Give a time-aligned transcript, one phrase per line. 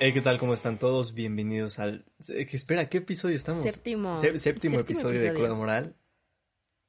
[0.00, 0.38] Hey, ¿qué tal?
[0.38, 1.12] ¿Cómo están todos?
[1.14, 2.04] Bienvenidos al...
[2.28, 3.62] eh, Espera, ¿qué episodio estamos?
[3.64, 4.16] Séptimo.
[4.16, 5.34] Sé- séptimo, Séptimo episodio, de.
[5.34, 5.96] Cruda Moral.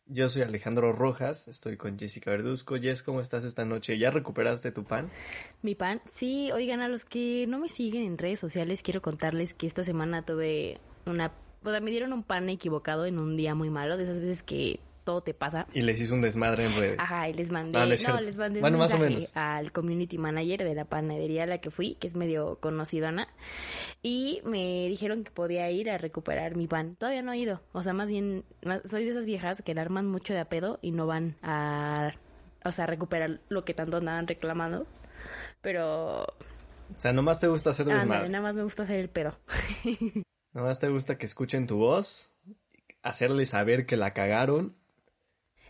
[0.06, 2.76] Yo soy Alejandro Rojas, estoy con Jessica Verduzco.
[2.78, 3.98] Jess, ¿cómo estás esta noche?
[4.00, 5.10] ¿Ya recuperaste tu pan?
[5.62, 6.02] Mi pan.
[6.10, 9.84] Sí, oigan, a los que no me siguen en redes sociales, quiero contarles que esta
[9.84, 11.32] semana tuve una...
[11.64, 14.42] O sea, me dieron un pan equivocado en un día muy malo, de esas veces
[14.44, 15.66] que todo te pasa.
[15.74, 17.00] Y les hice un desmadre en redes.
[17.00, 19.32] Ajá, y les mandé, Ah, no les mandé un más o mensaje menos.
[19.36, 23.28] al community manager de la panadería a la que fui, que es medio conocidona,
[24.04, 26.96] y me dijeron que podía ir a recuperar mi pan.
[26.96, 29.82] Todavía no he ido, o sea, más bien, más- soy de esas viejas que la
[29.82, 32.12] arman mucho de a pedo y no van a,
[32.64, 34.86] o sea, a recuperar lo que tanto andaban reclamando,
[35.62, 38.30] pero, O sea, nomás te gusta hacer desmadre.
[38.30, 39.38] nada más me gusta hacer el pedo.
[40.54, 42.36] Nomás te gusta que escuchen tu voz,
[43.04, 44.76] hacerles saber que la cagaron.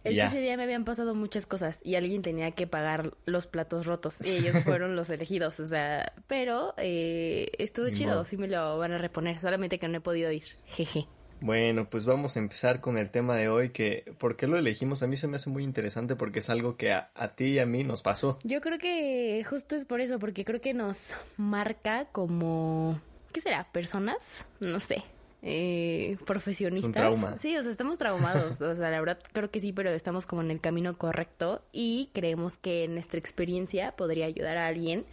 [0.09, 0.23] Es Ya.
[0.25, 3.85] que ese día me habían pasado muchas cosas y alguien tenía que pagar los platos
[3.85, 8.23] rotos y ellos fueron los elegidos, o sea, pero eh, estuvo chido, modo.
[8.25, 11.07] sí me lo van a reponer, solamente que no he podido ir, jeje.
[11.41, 15.03] Bueno, pues vamos a empezar con el tema de hoy, que ¿por qué lo elegimos?
[15.03, 17.59] A mí se me hace muy interesante porque es algo que a, a ti y
[17.59, 18.39] a mí nos pasó.
[18.43, 22.99] Yo creo que justo es por eso, porque creo que nos marca como,
[23.31, 23.71] ¿qué será?
[23.71, 24.45] ¿Personas?
[24.59, 25.02] No sé.
[25.41, 26.83] Eh, profesionistas.
[26.83, 27.37] Es un trauma.
[27.39, 28.59] Sí, o sea, estamos traumados.
[28.61, 32.09] o sea, la verdad creo que sí, pero estamos como en el camino correcto y
[32.13, 35.05] creemos que nuestra experiencia podría ayudar a alguien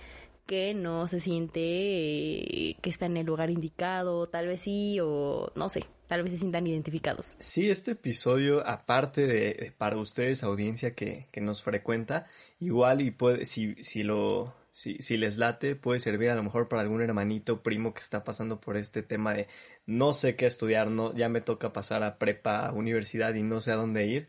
[0.47, 5.51] que no se siente eh, que está en el lugar indicado, tal vez sí, o
[5.57, 7.35] no sé, tal vez se sientan identificados.
[7.41, 12.27] Sí, este episodio, aparte de, de para ustedes, audiencia que, que nos frecuenta,
[12.61, 16.69] igual y puede, si, si lo, si, si les late, puede servir a lo mejor
[16.69, 19.49] para algún hermanito o primo que está pasando por este tema de
[19.87, 23.63] no sé qué estudiar, no, ya me toca pasar a prepa, a universidad y no
[23.63, 24.29] sé a dónde ir.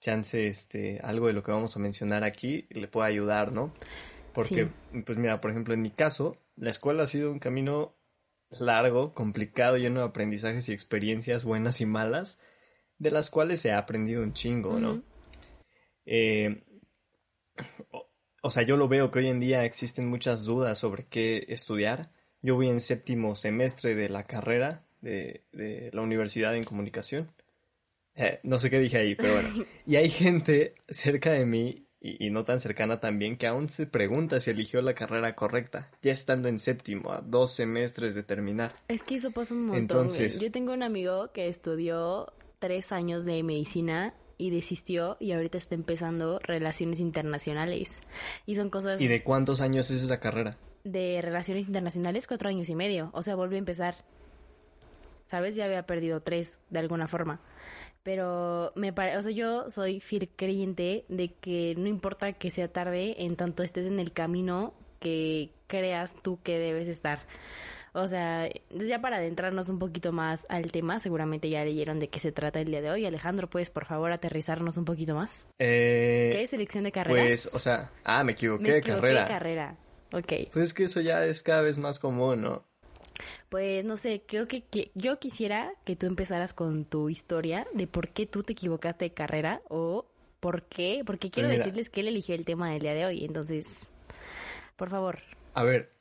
[0.00, 3.72] Chance, este, algo de lo que vamos a mencionar aquí le puede ayudar, ¿no?
[4.32, 4.68] Porque,
[5.06, 7.94] pues mira, por ejemplo, en mi caso, la escuela ha sido un camino
[8.50, 12.40] largo, complicado, lleno de aprendizajes y experiencias buenas y malas,
[12.98, 15.04] de las cuales se ha aprendido un chingo, ¿no?
[16.04, 16.64] Eh,
[18.44, 22.10] o, sea, yo lo veo que hoy en día existen muchas dudas sobre qué estudiar.
[22.42, 27.30] Yo voy en séptimo semestre de la carrera de, de la Universidad en Comunicación.
[28.16, 29.48] Eh, no sé qué dije ahí, pero bueno.
[29.86, 33.86] Y hay gente cerca de mí, y, y no tan cercana también, que aún se
[33.86, 38.74] pregunta si eligió la carrera correcta, ya estando en séptimo, a dos semestres de terminar.
[38.88, 39.80] Es que eso pasa un montón.
[39.80, 40.46] Entonces- güey.
[40.48, 45.74] Yo tengo un amigo que estudió tres años de medicina y desistió y ahorita está
[45.74, 47.90] empezando relaciones internacionales.
[48.46, 50.56] Y son cosas ¿Y de cuántos años es esa carrera?
[50.84, 53.10] de relaciones internacionales cuatro años y medio.
[53.12, 53.96] O sea, volvió a empezar.
[55.26, 55.56] ¿Sabes?
[55.56, 57.40] Ya había perdido tres de alguna forma.
[58.02, 62.68] Pero me parece, o sea, yo soy fiel creyente de que no importa que sea
[62.68, 67.20] tarde, en tanto estés en el camino que creas tú que debes estar.
[67.96, 72.18] O sea, ya para adentrarnos un poquito más al tema, seguramente ya leyeron de qué
[72.18, 73.06] se trata el día de hoy.
[73.06, 75.46] Alejandro, ¿puedes por favor aterrizarnos un poquito más?
[75.60, 77.24] Eh, ¿Qué es selección de carreras?
[77.24, 79.22] pues, o sea, ah, me equivoqué Me de equivoqué carrera.
[79.22, 79.76] de carrera.
[80.12, 80.32] Ok.
[80.52, 82.64] Pues es que eso ya es cada vez más común, ¿no?
[83.48, 87.86] Pues no sé, creo que, que- yo quisiera que tú empezaras con tu historia de
[87.86, 90.06] por qué tú te equivocaste de carrera o
[90.40, 91.58] por qué, porque quiero mira.
[91.58, 93.92] decirles que él eligió el tema del día de hoy, entonces,
[94.76, 95.20] por favor.
[95.54, 95.92] A ver,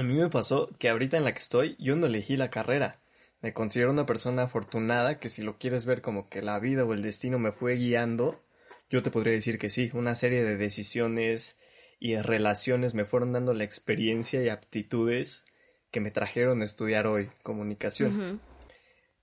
[0.00, 3.02] a mí me pasó que ahorita en la que estoy, yo no elegí la carrera.
[3.42, 6.94] Me considero una persona afortunada que si lo quieres ver como que la vida o
[6.94, 8.42] el destino me fue guiando,
[8.88, 11.58] yo te podría decir que sí, una serie de decisiones
[11.98, 15.44] y de relaciones me fueron dando la experiencia y aptitudes
[15.90, 18.40] que me trajeron a estudiar hoy comunicación.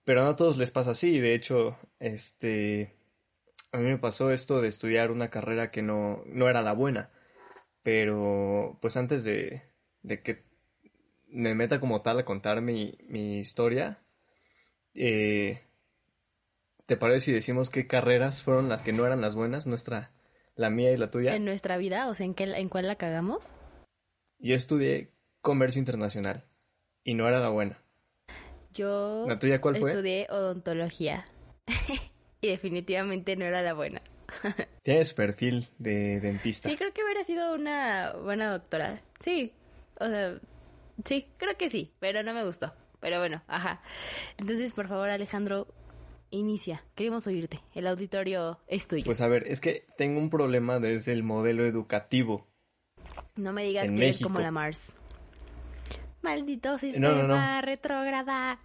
[0.06, 2.94] Pero no a todos les pasa así, de hecho, este,
[3.72, 7.10] a mí me pasó esto de estudiar una carrera que no, no era la buena,
[7.82, 9.64] pero pues antes de,
[10.04, 10.47] de que
[11.28, 14.00] me meta como tal a contar mi, mi historia,
[14.94, 15.62] eh,
[16.86, 20.12] ¿te parece si decimos qué carreras fueron las que no eran las buenas, nuestra,
[20.56, 21.36] la mía y la tuya?
[21.36, 23.54] En nuestra vida, o sea, ¿en, qué, en cuál la cagamos?
[24.40, 26.46] Yo estudié comercio internacional
[27.04, 27.82] y no era la buena.
[28.74, 29.90] Yo ¿La tuya cuál fue?
[29.90, 31.26] estudié odontología
[32.42, 34.02] y definitivamente no era la buena.
[34.84, 36.70] Tienes perfil de dentista.
[36.70, 39.02] Sí, creo que hubiera sido una buena doctora.
[39.20, 39.54] Sí,
[40.00, 40.40] o sea,
[41.06, 42.74] sí, creo que sí, pero no me gustó.
[43.00, 43.82] Pero bueno, ajá.
[44.38, 45.68] Entonces, por favor, Alejandro,
[46.32, 46.84] inicia.
[46.96, 47.60] Queremos oírte.
[47.76, 49.06] El auditorio es tuyo.
[49.06, 52.48] Pues a ver, es que tengo un problema desde el modelo educativo.
[53.36, 54.30] no me digas en que eres México.
[54.30, 54.94] como la Mars.
[56.22, 57.62] Maldito sistema No, no, no.
[57.62, 58.60] retrógrada.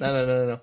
[0.00, 0.62] No, no, no, no, no.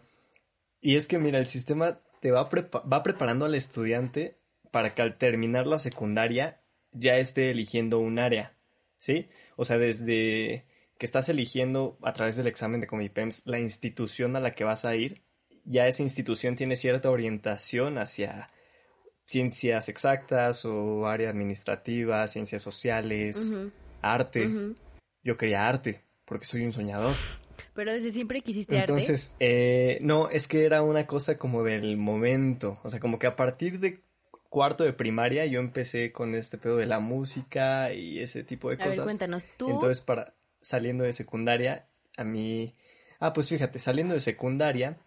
[0.81, 4.37] Y es que mira, el sistema te va, prepa- va preparando al estudiante
[4.71, 6.61] para que al terminar la secundaria
[6.91, 8.57] ya esté eligiendo un área,
[8.97, 9.29] ¿sí?
[9.55, 10.65] O sea, desde
[10.99, 14.83] que estás eligiendo a través del examen de Comipems la institución a la que vas
[14.83, 15.23] a ir,
[15.63, 18.49] ya esa institución tiene cierta orientación hacia
[19.23, 23.51] ciencias exactas o área administrativa, ciencias sociales,
[24.01, 24.49] arte.
[25.23, 27.15] Yo quería arte, porque soy un soñador.
[27.73, 28.91] Pero desde siempre quisiste arte.
[28.91, 32.77] Entonces, eh, no, es que era una cosa como del momento.
[32.83, 34.03] O sea, como que a partir de
[34.49, 38.77] cuarto de primaria yo empecé con este pedo de la música y ese tipo de
[38.77, 38.97] cosas.
[38.97, 39.69] Ver, cuéntanos tú.
[39.69, 42.75] Entonces, para saliendo de secundaria, a mí.
[43.19, 44.97] Ah, pues fíjate, saliendo de secundaria,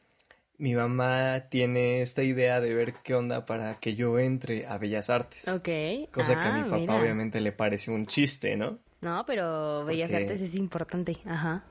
[0.59, 5.11] mi mamá tiene esta idea de ver qué onda para que yo entre a Bellas
[5.11, 5.49] Artes.
[5.49, 6.11] Ok.
[6.13, 8.79] Cosa que a mi ah, papá obviamente le pareció un chiste, ¿no?
[9.01, 11.65] No, pero Bellas Artes es importante, ajá.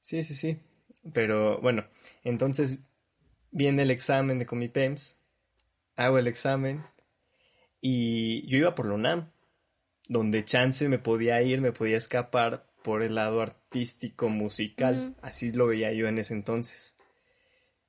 [0.00, 0.58] Sí, sí, sí.
[1.12, 1.86] Pero bueno,
[2.24, 2.80] entonces
[3.50, 5.18] viene el examen de Comipems,
[5.96, 6.82] hago el examen
[7.80, 9.30] y yo iba por la UNAM,
[10.08, 15.66] donde chance me podía ir, me podía escapar por el lado artístico musical, así lo
[15.66, 16.96] veía yo en ese entonces.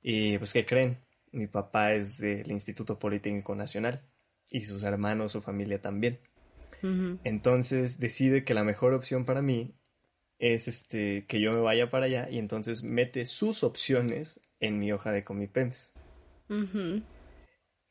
[0.02, 0.98] Y pues, ¿qué creen?
[1.30, 4.02] Mi papá es del Instituto Politécnico Nacional
[4.50, 6.18] y sus hermanos, su familia también.
[7.22, 9.76] Entonces decide que la mejor opción para mí
[10.40, 14.90] es este que yo me vaya para allá y entonces mete sus opciones en mi
[14.90, 15.92] hoja de Comipems.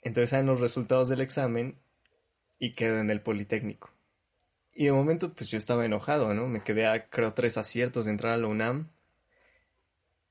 [0.01, 1.80] Entonces salen los resultados del examen
[2.59, 3.92] y quedo en el Politécnico.
[4.73, 6.47] Y de momento pues yo estaba enojado, ¿no?
[6.47, 8.89] Me quedé a creo tres aciertos de entrar a la UNAM.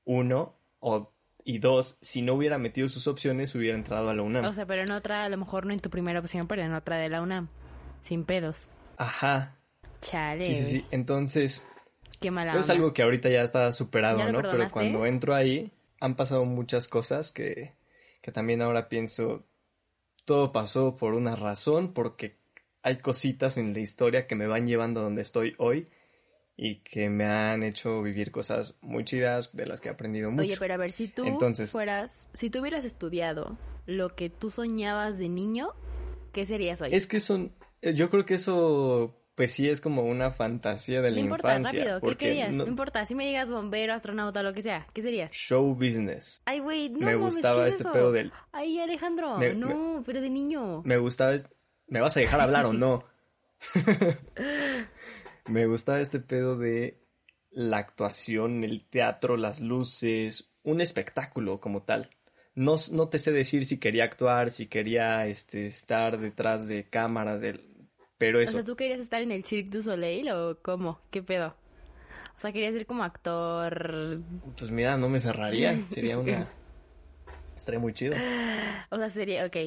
[0.03, 4.45] Uno o y dos, si no hubiera metido sus opciones, hubiera entrado a la UNAM.
[4.45, 6.73] O sea, pero en otra, a lo mejor no en tu primera opción, pero en
[6.73, 7.49] otra de la UNAM.
[8.03, 8.67] Sin pedos.
[8.97, 9.55] Ajá.
[10.01, 10.45] Chale.
[10.45, 10.85] Sí, sí, sí.
[10.91, 11.63] Entonces.
[12.19, 12.57] Qué mala.
[12.57, 14.41] Es algo que ahorita ya está superado, ¿no?
[14.41, 17.73] Pero cuando entro ahí, han pasado muchas cosas que,
[18.21, 19.45] que también ahora pienso.
[20.25, 22.37] Todo pasó por una razón, porque
[22.83, 25.87] hay cositas en la historia que me van llevando a donde estoy hoy
[26.55, 30.43] y que me han hecho vivir cosas muy chidas de las que he aprendido mucho.
[30.43, 31.25] Oye, pero a ver, si tú
[31.67, 35.69] fueras, si tú hubieras estudiado lo que tú soñabas de niño,
[36.33, 36.93] ¿qué serías hoy?
[36.93, 41.09] Es que son, eh, yo creo que eso pues sí es como una fantasía de
[41.09, 41.95] la importa, infancia.
[41.95, 42.53] Rápido, ¿qué querías?
[42.53, 42.67] No...
[42.67, 45.31] importa, si me digas bombero, astronauta, lo que sea, ¿qué serías?
[45.31, 46.41] Show business.
[46.45, 48.31] Ay, güey, no Me gustaba este pedo del...
[48.51, 50.83] Ay, Alejandro, no, pero de niño.
[50.83, 51.33] Me gustaba...
[51.91, 53.03] ¿Me vas a dejar hablar o no?
[55.47, 57.01] Me gustaba este pedo de
[57.51, 62.09] la actuación, el teatro, las luces, un espectáculo como tal.
[62.55, 67.41] No, no te sé decir si quería actuar, si quería este, estar detrás de cámaras,
[68.17, 68.51] pero eso.
[68.51, 71.01] O sea, ¿tú querías estar en el Cirque du Soleil o cómo?
[71.11, 71.57] ¿Qué pedo?
[72.37, 74.21] O sea, querías ser como actor.
[74.57, 75.77] Pues mira, no me cerraría.
[75.89, 76.47] Sería una.
[77.57, 78.15] Estaría muy chido.
[78.91, 79.57] O sea, sería, ok.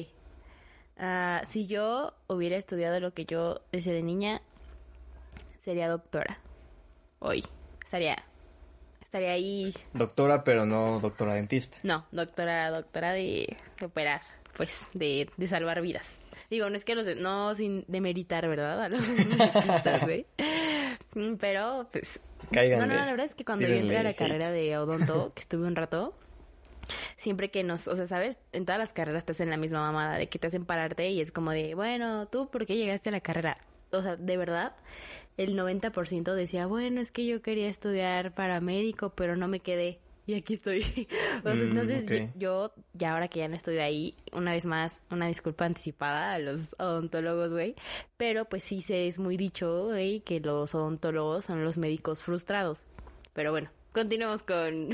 [0.97, 4.41] Ah, si yo hubiera estudiado lo que yo decía de niña,
[5.61, 6.39] sería doctora.
[7.19, 7.43] Hoy.
[7.83, 8.23] Estaría.
[9.01, 9.73] Estaría ahí.
[9.93, 11.77] Doctora, pero no doctora dentista.
[11.83, 14.21] No, doctora, doctora de, operar,
[14.55, 16.21] pues, de, de, salvar vidas.
[16.49, 17.07] Digo, no es que los.
[17.15, 18.83] No sin demeritar, ¿verdad?
[18.83, 20.25] A los dentistas, güey.
[21.13, 22.19] Mm, pero, pues.
[22.51, 25.33] Cáiganle, no, no, la verdad es que cuando yo entré a la carrera de odonto,
[25.33, 26.13] que estuve un rato,
[27.17, 28.37] siempre que nos, o sea, ¿sabes?
[28.51, 31.21] En todas las carreras te hacen la misma mamada de que te hacen pararte y
[31.21, 33.57] es como de, bueno, ¿tú por qué llegaste a la carrera?
[33.91, 34.75] O sea, de verdad,
[35.37, 39.99] el 90% decía, bueno, es que yo quería estudiar para médico, pero no me quedé.
[40.27, 40.81] Y aquí estoy.
[41.43, 45.03] o sea, mm, entonces yo, ya ahora que ya no estoy ahí, una vez más,
[45.11, 47.75] una disculpa anticipada a los odontólogos, güey.
[48.17, 52.87] Pero pues sí se es muy dicho, güey, que los odontólogos son los médicos frustrados.
[53.33, 54.81] Pero bueno, continuemos con...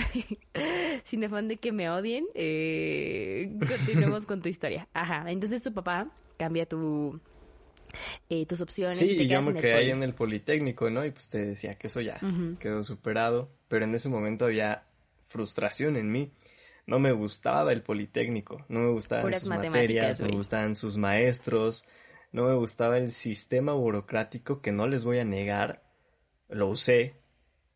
[1.04, 4.88] Sin afán de que me odien, eh, continuemos con tu historia.
[4.94, 7.20] Ajá, entonces tu papá cambia tu
[8.30, 8.98] eh, tus opciones.
[8.98, 11.06] Sí, y yo me quedé ahí en el Politécnico, ¿no?
[11.06, 12.20] Y pues te decía que eso ya
[12.60, 14.86] quedó superado, pero en ese momento había
[15.22, 16.32] frustración en mí.
[16.88, 21.86] No me gustaba el Politécnico, no me gustaban sus materias, no me gustaban sus maestros,
[22.32, 25.84] no me gustaba el sistema burocrático que no les voy a negar,
[26.50, 27.21] lo usé.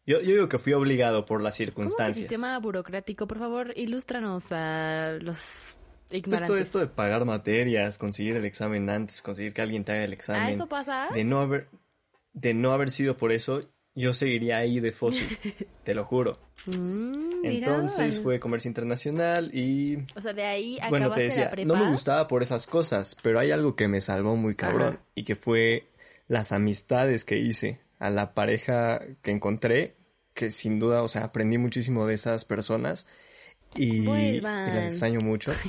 [0.06, 1.98] Yo, yo digo que fui obligado por las circunstancias.
[1.98, 3.28] ¿Cómo el sistema burocrático?
[3.28, 5.80] Por favor, ilústranos a los
[6.24, 10.04] pues todo esto de pagar materias, conseguir el examen antes, conseguir que alguien te haga
[10.04, 10.42] el examen.
[10.44, 11.10] ¿Ah, eso pasa?
[11.14, 11.68] De no haber,
[12.34, 15.28] de no haber sido por eso, yo seguiría ahí de fósil,
[15.84, 16.38] te lo juro.
[16.68, 19.98] Mm, Entonces fue comercio internacional y...
[20.16, 23.52] O sea, de ahí Bueno, te decía, no me gustaba por esas cosas, pero hay
[23.52, 25.88] algo que me salvó muy cabrón y que fue
[26.28, 29.98] las amistades que hice, a la pareja que encontré,
[30.34, 33.08] que sin duda, o sea, aprendí muchísimo de esas personas
[33.76, 34.02] y,
[34.42, 35.52] las extraño mucho.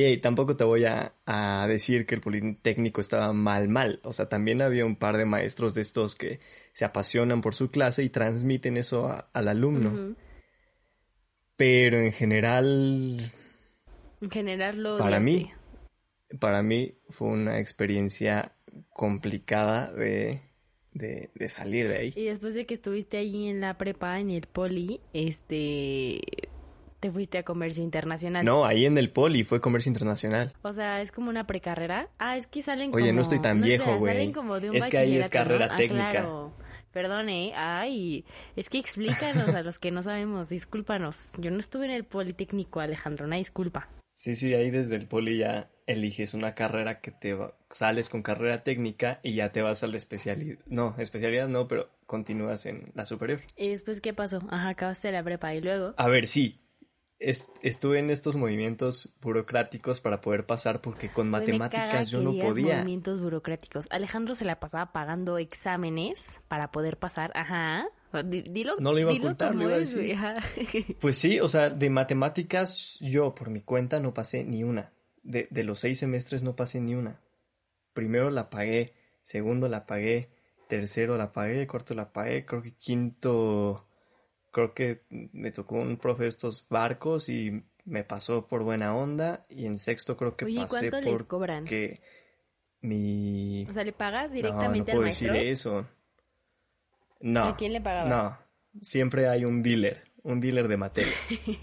[0.00, 3.98] Y tampoco te voy a, decir que el Politécnico estaba mal, mal.
[4.04, 6.38] O sea, también había un par de maestros de estos que
[6.72, 10.14] se apasionan por su clase y transmiten eso al alumno.
[11.56, 13.32] Pero en general...
[14.20, 14.98] En general lo...
[14.98, 15.50] Para mí,
[16.38, 18.54] para mí fue una experiencia
[18.90, 20.42] complicada de,
[20.92, 22.12] de, de, salir de ahí.
[22.16, 26.20] Y después de que estuviste ahí en la prepa, en el poli, este,
[27.00, 28.44] te fuiste a comercio internacional.
[28.44, 30.52] No, ahí en el poli fue comercio internacional.
[30.62, 32.08] O sea, es como una precarrera.
[32.18, 33.02] Ah, es que salen como...
[33.02, 34.32] Oye, no estoy tan viejo, güey.
[34.72, 36.28] Es que ahí es carrera ah, técnica.
[36.92, 38.24] Perdone, ay,
[38.56, 41.30] es que explícanos a los que no sabemos, discúlpanos.
[41.36, 43.88] Yo no estuve en el Politécnico, Alejandro, una disculpa.
[44.10, 47.36] Sí, sí, ahí desde el poli ya eliges una carrera que te
[47.70, 50.58] sales con carrera técnica y ya te vas a la especialidad.
[50.66, 53.40] No, especialidad no, pero continúas en la superior.
[53.56, 54.40] ¿Y después qué pasó?
[54.50, 55.94] Ajá, acabaste la prepa y luego.
[55.96, 56.60] A ver, sí,
[57.18, 62.76] estuve en estos movimientos burocráticos para poder pasar porque con matemáticas yo no podía.
[62.76, 63.86] movimientos burocráticos.
[63.90, 67.32] Alejandro se la pasaba pagando exámenes para poder pasar.
[67.34, 67.88] Ajá.
[68.24, 70.16] Dilo, no lo iba a ocultar, lo iba a decir.
[71.00, 74.92] Pues sí, o sea, de matemáticas yo por mi cuenta no pasé ni una.
[75.28, 77.20] De, de los seis semestres no pasé ni una.
[77.92, 80.30] Primero la pagué, segundo la pagué,
[80.68, 83.86] tercero la pagué, cuarto la pagué, creo que quinto
[84.50, 89.44] creo que me tocó un profe de estos barcos y me pasó por buena onda
[89.50, 91.64] y en sexto creo que Oye, pasé ¿cuánto les cobran?
[91.66, 92.00] que
[92.80, 95.86] mi O sea, ¿le pagas directamente no, no puedo decir eso.
[97.20, 97.44] No.
[97.44, 98.10] ¿A quién le pagabas?
[98.10, 98.38] No.
[98.80, 101.12] Siempre hay un dealer un dealer de materia.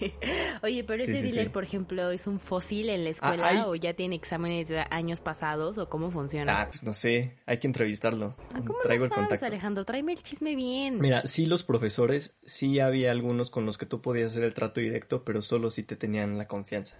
[0.62, 3.94] Oye, pero ese dealer, por ejemplo, ¿es un fósil en la ah, escuela o ya
[3.94, 6.62] tiene exámenes de años pasados o cómo funciona?
[6.62, 8.36] Ah, pues no sé, hay que entrevistarlo.
[8.52, 9.46] Ah, ¿Cómo Traigo el contacto.
[9.46, 9.84] Alejandro?
[9.84, 10.98] Tráeme el chisme bien.
[11.00, 14.80] Mira, sí los profesores, sí había algunos con los que tú podías hacer el trato
[14.80, 16.98] directo, pero solo si te tenían la confianza.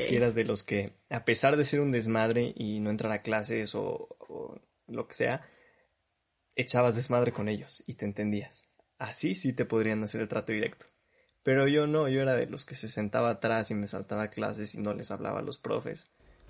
[0.00, 3.22] Si eras de los que, a pesar de ser un desmadre y no entrar a
[3.22, 5.42] clases o, o lo que sea,
[6.54, 8.68] echabas desmadre con ellos y te entendías.
[8.98, 10.86] Así sí te podrían hacer el trato directo.
[11.48, 14.74] Pero yo no, yo era de los que se sentaba atrás y me saltaba clases
[14.74, 16.06] y no les hablaba a los profes.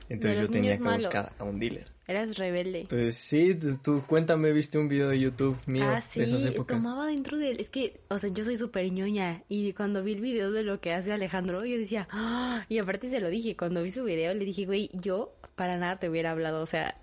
[0.08, 1.86] Entonces yo tenía que buscar a un dealer.
[2.08, 2.86] Eras rebelde.
[2.88, 6.78] Pues sí, tú cuéntame, viste un video de YouTube mío ah, sí, de esas épocas.
[6.78, 7.60] tomaba dentro de él.
[7.60, 10.80] Es que, o sea, yo soy súper ñoña y cuando vi el video de lo
[10.80, 12.66] que hace Alejandro, yo decía, ¡Ah!
[12.68, 16.00] y aparte se lo dije, cuando vi su video le dije, güey, yo para nada
[16.00, 16.96] te hubiera hablado, o sea,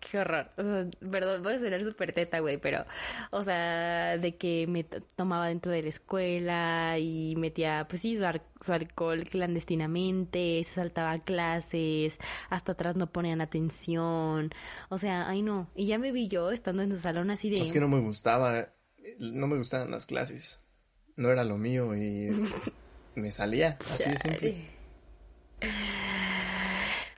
[0.00, 0.50] qué horror.
[0.56, 2.84] O sea, perdón, voy a ser súper teta, güey, pero,
[3.30, 8.72] o sea, de que me tomaba dentro de la escuela y metía, pues sí, su,
[8.72, 12.18] alcohol clandestinamente, se saltaba clases,
[12.48, 14.50] hasta atrás no ponían atención.
[14.88, 15.70] O sea, ay no.
[15.74, 17.62] Y ya me vi yo estando en su salón así de.
[17.62, 18.70] Es que no me gustaba,
[19.18, 20.60] no me gustaban las clases.
[21.16, 22.30] No era lo mío y
[23.14, 24.70] me salía, así de simple.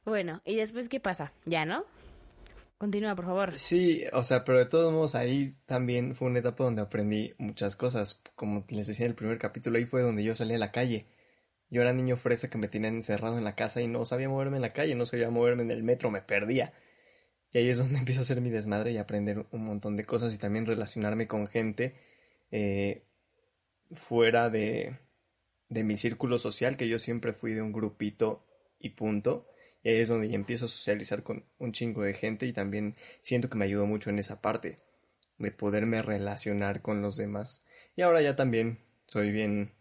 [0.05, 1.33] Bueno, ¿y después qué pasa?
[1.45, 1.85] ¿Ya no?
[2.83, 3.57] Continúa, por favor.
[3.61, 7.77] Sí, o sea, pero de todos modos ahí también fue una etapa donde aprendí muchas
[7.77, 8.21] cosas.
[8.35, 11.07] Como les decía en el primer capítulo, ahí fue donde yo salí a la calle.
[11.71, 14.57] Yo era niño fresa que me tenían encerrado en la casa y no sabía moverme
[14.57, 16.73] en la calle, no sabía moverme en el metro, me perdía.
[17.53, 20.35] Y ahí es donde empiezo a hacer mi desmadre y aprender un montón de cosas
[20.35, 21.95] y también relacionarme con gente
[22.51, 23.05] eh,
[23.93, 24.99] fuera de,
[25.69, 28.45] de mi círculo social, que yo siempre fui de un grupito
[28.81, 29.47] y punto.
[29.85, 33.49] Ahí es donde ya empiezo a socializar con un chingo de gente y también siento
[33.51, 34.77] que me ayudó mucho en esa parte
[35.39, 37.65] de poderme relacionar con los demás.
[37.97, 39.75] Y ahora ya también soy bien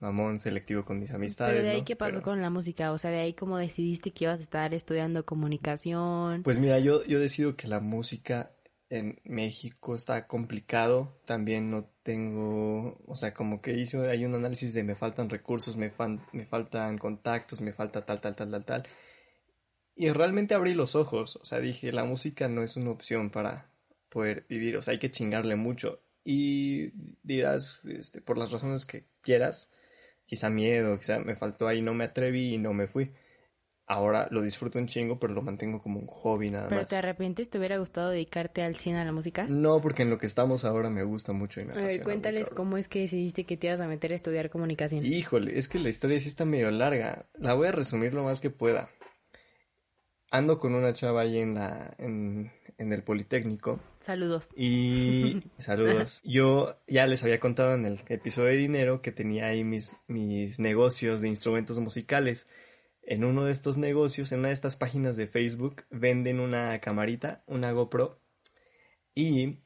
[0.00, 1.54] mamón, selectivo con mis amistades.
[1.54, 4.24] Pero de ahí qué pasó con la música, o sea, de ahí cómo decidiste que
[4.24, 6.42] ibas a estar estudiando comunicación.
[6.42, 8.50] Pues mira, yo, yo decido que la música
[8.88, 14.74] en México está complicado, también no tengo, o sea, como que hice, hay un análisis
[14.74, 15.90] de me faltan recursos, me,
[16.32, 18.82] me faltan contactos, me falta tal, tal, tal, tal, tal.
[19.98, 23.70] Y realmente abrí los ojos, o sea, dije, la música no es una opción para
[24.10, 26.02] poder vivir, o sea, hay que chingarle mucho.
[26.22, 26.90] Y
[27.22, 29.70] dirás, este, por las razones que quieras,
[30.26, 33.10] quizá miedo, quizá me faltó ahí, no me atreví y no me fui.
[33.86, 36.88] Ahora lo disfruto un chingo, pero lo mantengo como un hobby nada ¿Pero más.
[36.88, 37.48] te arrepientes?
[37.48, 39.46] ¿Te hubiera gustado dedicarte al cine a la música?
[39.48, 42.04] No, porque en lo que estamos ahora me gusta mucho y me apasiona.
[42.04, 45.06] cuéntales cómo es que decidiste que te ibas a meter a estudiar comunicación.
[45.06, 47.26] Híjole, es que la historia sí está medio larga.
[47.38, 48.90] La voy a resumir lo más que pueda
[50.30, 53.80] ando con una chava ahí en la en, el Politécnico.
[54.00, 54.52] Saludos.
[54.56, 56.20] Y saludos.
[56.24, 60.60] Yo ya les había contado en el episodio de dinero que tenía ahí mis, mis
[60.60, 62.46] negocios de instrumentos musicales.
[63.02, 67.44] En uno de estos negocios, en una de estas páginas de Facebook, venden una camarita,
[67.46, 68.20] una GoPro.
[69.14, 69.60] Y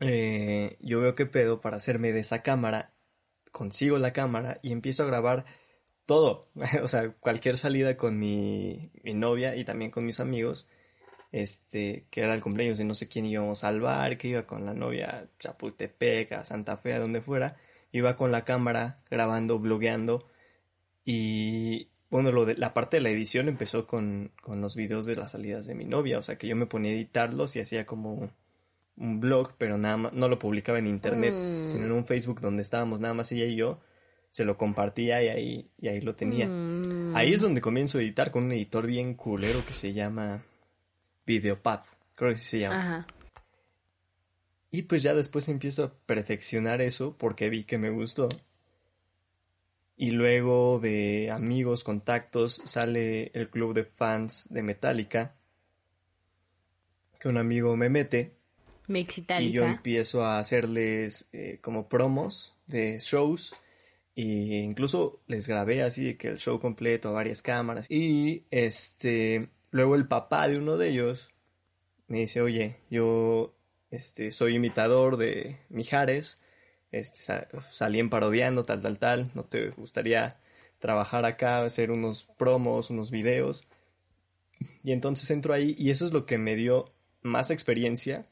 [0.00, 2.92] eh, yo veo que pedo para hacerme de esa cámara.
[3.52, 5.44] Consigo la cámara y empiezo a grabar
[6.06, 6.48] todo.
[6.82, 10.68] o sea, cualquier salida con mi, mi novia y también con mis amigos,
[11.32, 14.64] este, que era el cumpleaños de no sé quién íbamos al bar, que iba con
[14.66, 17.56] la novia a Chapultepec, a Santa Fe, a donde fuera,
[17.92, 20.28] iba con la cámara grabando, blogueando
[21.04, 25.16] y bueno, lo de, la parte de la edición empezó con, con los videos de
[25.16, 27.86] las salidas de mi novia, o sea que yo me ponía a editarlos y hacía
[27.86, 28.30] como
[28.96, 31.68] un blog, pero nada más, no lo publicaba en internet, Mm.
[31.68, 33.80] sino en un Facebook donde estábamos nada más ella y yo,
[34.34, 36.48] se lo compartía y ahí, y ahí lo tenía.
[36.48, 37.14] Mm.
[37.14, 40.42] Ahí es donde comienzo a editar con un editor bien culero que se llama
[41.24, 41.82] Videopad,
[42.16, 42.80] creo que se llama.
[42.80, 43.06] Ajá.
[44.72, 48.28] Y pues ya después empiezo a perfeccionar eso porque vi que me gustó.
[49.96, 55.36] Y luego de amigos, contactos, sale el club de fans de Metallica.
[57.20, 59.70] Que un amigo me mete y yo Mexitálica.
[59.70, 63.54] empiezo a hacerles eh, como promos de shows.
[64.14, 67.90] Y incluso les grabé así que el show completo a varias cámaras.
[67.90, 71.30] Y este, luego el papá de uno de ellos
[72.06, 73.54] me dice, oye, yo
[73.90, 76.40] este, soy imitador de Mijares,
[76.92, 80.38] este, sa- salí en parodiando, tal, tal, tal, ¿no te gustaría
[80.78, 83.66] trabajar acá, hacer unos promos, unos videos?
[84.82, 86.88] Y entonces entro ahí y eso es lo que me dio
[87.22, 88.26] más experiencia,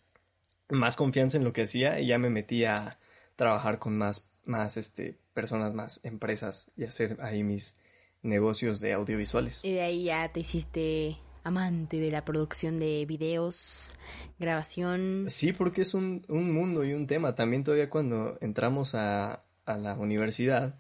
[0.69, 2.99] más confianza en lo que hacía y ya me metí a
[3.37, 7.79] trabajar con más, más este, personas, más empresas y hacer ahí mis
[8.23, 9.65] negocios de audiovisuales.
[9.65, 13.95] Y de ahí ya te hiciste amante de la producción de videos,
[14.39, 15.27] grabación.
[15.29, 17.35] Sí, porque es un, un mundo y un tema.
[17.35, 20.79] También todavía cuando entramos a, a la universidad,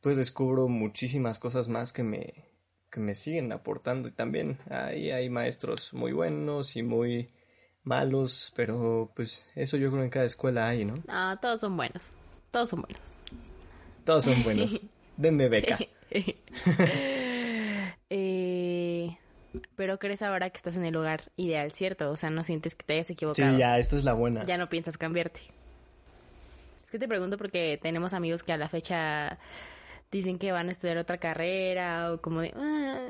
[0.00, 2.34] pues descubro muchísimas cosas más que me,
[2.90, 4.08] que me siguen aportando.
[4.08, 7.30] Y también ahí hay maestros muy buenos y muy
[7.84, 10.94] malos, pero pues eso yo creo en cada escuela hay, ¿no?
[11.06, 12.12] No, todos son buenos.
[12.50, 13.20] Todos son buenos.
[14.06, 14.82] Todos son buenos.
[15.18, 15.78] Denme beca.
[18.08, 19.16] Eh,
[19.74, 22.10] pero crees ahora que estás en el lugar ideal, ¿cierto?
[22.10, 23.52] O sea, no sientes que te hayas equivocado.
[23.52, 24.44] Sí, ya, esta es la buena.
[24.44, 25.40] Ya no piensas cambiarte.
[26.84, 29.38] Es que te pregunto porque tenemos amigos que a la fecha
[30.12, 32.52] dicen que van a estudiar otra carrera o como de...
[32.54, 33.00] "Ah",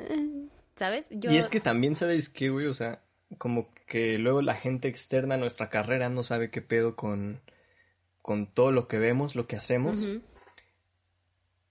[0.77, 1.09] ¿Sabes?
[1.11, 1.31] Yo...
[1.31, 2.67] Y es que también, ¿sabes qué, güey?
[2.67, 3.03] O sea,
[3.37, 7.41] como que luego la gente externa a nuestra carrera no sabe qué pedo con,
[8.23, 10.09] con todo lo que vemos, lo que hacemos.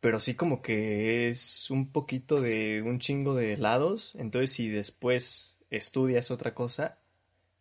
[0.06, 4.14] Pero sí como que es un poquito de un chingo de lados.
[4.20, 7.00] Entonces, si después estudias otra cosa,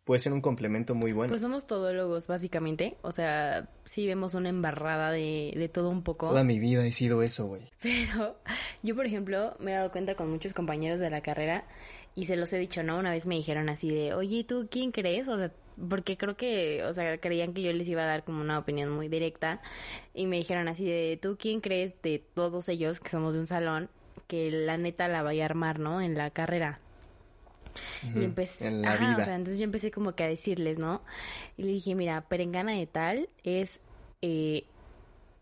[0.03, 1.31] puede ser un complemento muy bueno.
[1.31, 2.97] Pues somos todólogos, básicamente.
[3.01, 6.27] O sea, sí vemos una embarrada de, de todo un poco.
[6.27, 7.63] Toda mi vida he sido eso, güey.
[7.81, 8.37] Pero
[8.83, 11.65] yo, por ejemplo, me he dado cuenta con muchos compañeros de la carrera
[12.13, 12.99] y se los he dicho, ¿no?
[12.99, 15.27] Una vez me dijeron así de, oye, ¿tú quién crees?
[15.29, 15.51] O sea,
[15.89, 18.89] porque creo que, o sea, creían que yo les iba a dar como una opinión
[18.91, 19.61] muy directa
[20.13, 23.47] y me dijeron así de, ¿tú quién crees de todos ellos que somos de un
[23.47, 23.89] salón
[24.27, 26.01] que la neta la vaya a armar, ¿no?
[26.01, 26.79] En la carrera.
[28.15, 29.17] Y empecé, En la ajá, vida.
[29.19, 31.01] o sea, entonces yo empecé como que a decirles, ¿no?
[31.57, 33.81] Y le dije, mira, perengana de tal es
[34.21, 34.65] eh,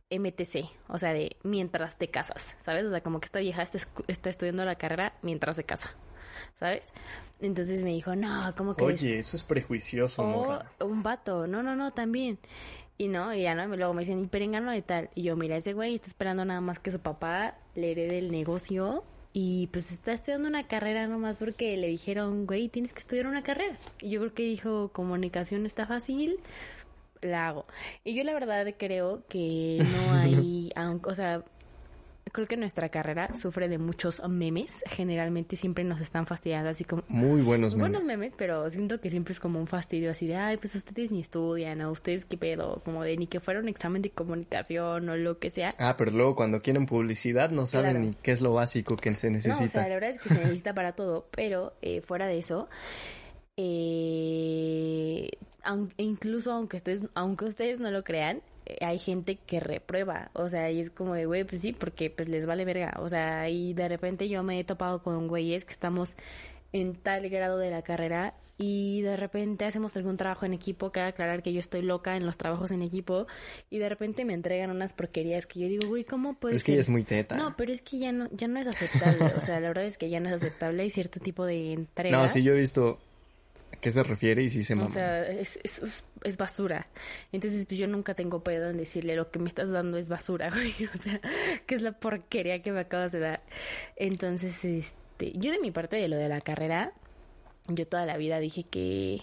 [0.10, 2.86] MTC, o sea, de mientras te casas, ¿sabes?
[2.86, 3.64] O sea, como que esta vieja
[4.08, 5.94] está estudiando la carrera mientras se casa,
[6.56, 6.90] ¿sabes?
[7.44, 9.02] Entonces me dijo, no, ¿cómo crees?
[9.02, 10.72] Oye, eso es prejuicioso, O morra.
[10.80, 12.40] un vato, no, no, no, también.
[12.98, 15.10] Y no, y ya no, luego me dicen, y perengano de tal.
[15.14, 18.32] Y yo, mira, ese güey está esperando nada más que su papá le herede el
[18.32, 19.04] negocio
[19.34, 23.44] y pues está estudiando una carrera nomás porque le dijeron, güey, tienes que estudiar una
[23.44, 23.78] carrera.
[24.00, 26.40] Y yo creo que dijo, comunicación está fácil,
[27.22, 27.66] la hago.
[28.06, 31.44] Y yo la verdad creo que no hay, aunque, o sea,
[32.32, 34.72] creo que nuestra carrera sufre de muchos memes.
[34.88, 37.92] Generalmente siempre nos están fastidiando así como, Muy buenos memes.
[37.92, 41.12] buenos memes, pero siento que siempre es como un fastidio así de, ay, pues ustedes
[41.12, 45.10] ni estudian, o ustedes qué pedo, como de ni que fuera un examen de comunicación
[45.10, 45.70] o lo que sea.
[45.78, 48.06] Ah, pero luego cuando quieren publicidad no saben Claro.
[48.08, 49.64] ni qué es lo básico que se No, necesita.
[49.66, 52.68] o sea, la verdad es que se necesita para todo, pero eh, fuera de eso,
[53.58, 55.30] eh,
[55.64, 58.42] aun- incluso aunque ustedes, aunque ustedes no lo crean,
[58.82, 62.28] hay gente que reprueba, o sea, y es como de, güey, pues sí, porque pues
[62.30, 65.74] les vale verga, o sea, y de repente yo me he topado con güeyes que
[65.74, 66.16] estamos
[66.72, 71.08] en tal grado de la carrera y de repente hacemos algún trabajo en equipo, cabe
[71.08, 73.28] aclarar que yo estoy loca en los trabajos en equipo
[73.70, 76.64] y de repente me entregan unas porquerías que yo digo, güey, ¿cómo puede Pero es
[76.64, 76.80] que ser?
[76.80, 77.36] es muy teta.
[77.36, 79.34] No, pero es que ya no, ya no es aceptable.
[79.38, 80.84] O sea, la verdad es que ya no es aceptable.
[80.84, 82.22] Hay cierto tipo de entregas.
[82.22, 83.00] No, sí, yo he visto
[83.84, 84.90] qué se refiere y sí se O mama.
[84.90, 86.88] sea, es, es, es- es basura.
[87.32, 90.50] Entonces, pues yo nunca tengo pedo en decirle lo que me estás dando es basura,
[90.54, 90.74] güey.
[90.94, 91.20] O sea,
[91.66, 93.44] que es la porquería que me acabas de dar.
[93.98, 96.94] Entonces, este, yo de mi parte de lo de la carrera,
[97.68, 99.20] yo toda la vida dije que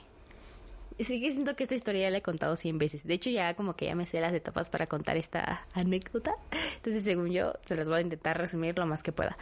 [1.04, 3.06] sí que siento que esta historia ya la he contado 100 veces.
[3.06, 6.34] De hecho, ya como que ya me sé las etapas para contar esta anécdota.
[6.76, 9.36] Entonces, según yo, se las voy a intentar resumir lo más que pueda.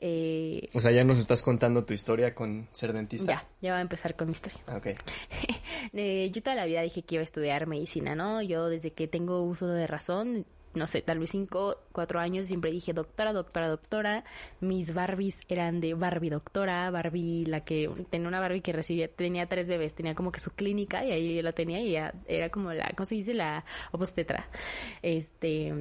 [0.00, 3.32] Eh, o sea, ya nos estás contando tu historia con ser dentista.
[3.32, 4.60] Ya, ya voy a empezar con mi historia.
[4.74, 4.86] Ok.
[5.92, 8.42] eh, yo toda la vida dije que iba a estudiar medicina, ¿no?
[8.42, 12.70] Yo desde que tengo uso de razón no sé, tal vez cinco, cuatro años, siempre
[12.70, 14.24] dije doctora, doctora, doctora.
[14.60, 19.46] Mis Barbies eran de Barbie doctora, Barbie la que tenía una Barbie que recibía, tenía
[19.46, 22.50] tres bebés, tenía como que su clínica y ahí yo la tenía y ya era
[22.50, 23.34] como la, ¿cómo se dice?
[23.34, 24.48] La obstetra.
[25.02, 25.74] Este,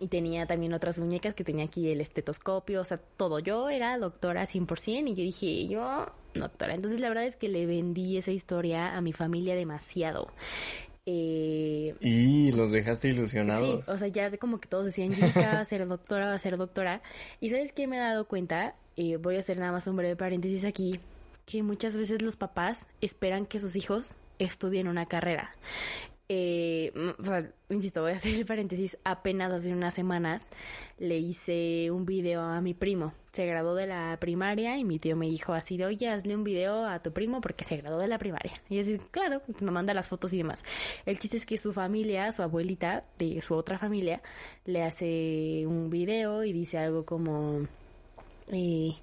[0.00, 3.38] y tenía también otras muñecas que tenía aquí el estetoscopio, o sea, todo.
[3.38, 6.74] Yo era doctora 100% y yo dije, yo, doctora.
[6.74, 10.28] Entonces la verdad es que le vendí esa historia a mi familia demasiado.
[11.06, 13.84] Eh, y los dejaste ilusionados.
[13.84, 16.38] Sí, o sea, ya como que todos decían, Jessica va a ser doctora, va a
[16.38, 17.02] ser doctora.
[17.40, 18.74] Y ¿sabes qué me he dado cuenta?
[18.96, 21.00] Eh, voy a hacer nada más un breve paréntesis aquí,
[21.46, 25.54] que muchas veces los papás esperan que sus hijos estudien una carrera.
[26.36, 30.42] Eh, o sea, insisto, voy a hacer el paréntesis, apenas hace unas semanas
[30.98, 33.12] le hice un video a mi primo.
[33.30, 36.42] Se graduó de la primaria y mi tío me dijo así de, oye, hazle un
[36.42, 38.60] video a tu primo porque se graduó de la primaria.
[38.68, 40.64] Y yo así, claro, pues me manda las fotos y demás.
[41.06, 44.20] El chiste es que su familia, su abuelita de su otra familia,
[44.64, 47.66] le hace un video y dice algo como...
[48.48, 48.94] Eh,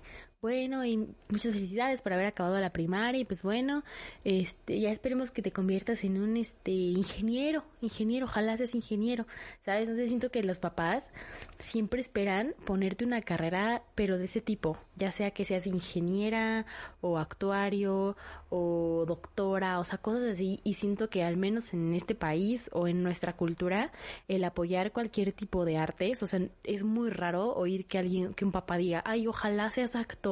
[0.41, 0.97] bueno, y
[1.29, 3.83] muchas felicidades por haber acabado la primaria y pues bueno,
[4.23, 9.27] este, ya esperemos que te conviertas en un este ingeniero, ingeniero, ojalá seas ingeniero,
[9.63, 9.81] ¿sabes?
[9.81, 11.13] Entonces siento que los papás
[11.59, 16.65] siempre esperan ponerte una carrera, pero de ese tipo, ya sea que seas ingeniera
[17.01, 18.17] o actuario
[18.49, 22.87] o doctora, o sea, cosas así, y siento que al menos en este país o
[22.87, 23.91] en nuestra cultura,
[24.27, 28.43] el apoyar cualquier tipo de artes, o sea, es muy raro oír que alguien, que
[28.43, 30.30] un papá diga, ay, ojalá seas actor,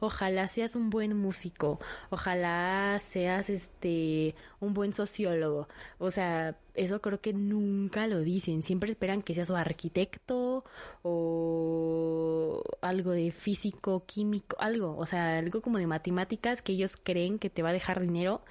[0.00, 5.68] ojalá seas un buen músico, ojalá seas este un buen sociólogo.
[5.98, 10.64] O sea, eso creo que nunca lo dicen, siempre esperan que seas o arquitecto
[11.02, 17.38] o algo de físico, químico, algo, o sea, algo como de matemáticas que ellos creen
[17.38, 18.42] que te va a dejar dinero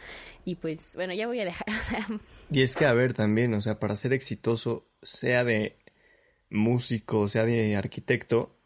[0.45, 1.65] y pues bueno, ya voy a dejar.
[2.51, 5.77] y es que a ver también, o sea, para ser exitoso, sea de
[6.49, 8.56] músico, sea de arquitecto,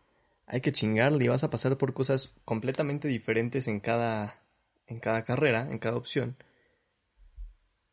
[0.51, 4.43] hay que chingarle y vas a pasar por cosas completamente diferentes en cada,
[4.85, 6.35] en cada carrera, en cada opción.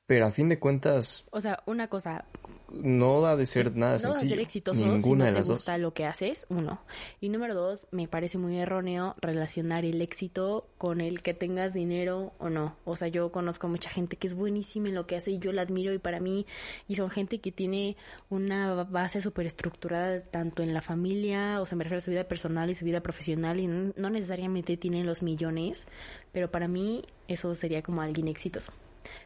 [0.08, 1.26] Pero a fin de cuentas.
[1.30, 2.24] O sea, una cosa.
[2.72, 4.24] No da de ser nada no sencillo.
[4.24, 6.80] No ser exitoso Ninguna si no de las te gusta lo que haces, uno.
[7.20, 12.32] Y número dos, me parece muy erróneo relacionar el éxito con el que tengas dinero
[12.38, 12.76] o no.
[12.86, 15.38] O sea, yo conozco a mucha gente que es buenísima en lo que hace y
[15.38, 16.46] yo la admiro y para mí,
[16.88, 17.96] y son gente que tiene
[18.30, 22.24] una base súper estructurada tanto en la familia, o sea, me refiero a su vida
[22.24, 25.86] personal y su vida profesional y no necesariamente tienen los millones,
[26.32, 28.72] pero para mí eso sería como alguien exitoso.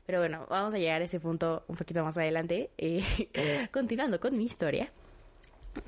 [0.07, 2.71] Pero bueno, vamos a llegar a ese punto un poquito más adelante.
[2.79, 3.03] Eh,
[3.73, 4.93] continuando con mi historia.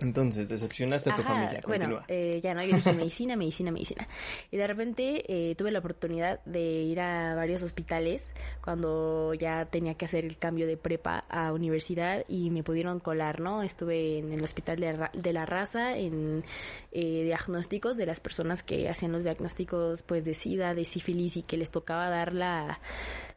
[0.00, 1.60] Entonces, decepcionaste a tu familia.
[1.66, 4.08] Bueno, eh, ya no, yo dije medicina, medicina, medicina.
[4.50, 9.94] Y de repente eh, tuve la oportunidad de ir a varios hospitales cuando ya tenía
[9.94, 13.62] que hacer el cambio de prepa a universidad y me pudieron colar, ¿no?
[13.62, 14.80] Estuve en el hospital
[15.12, 16.44] de, la raza, en
[16.92, 21.56] diagnósticos de las personas que hacían los diagnósticos, pues, de SIDA, de sífilis y que
[21.56, 22.78] les tocaba dar la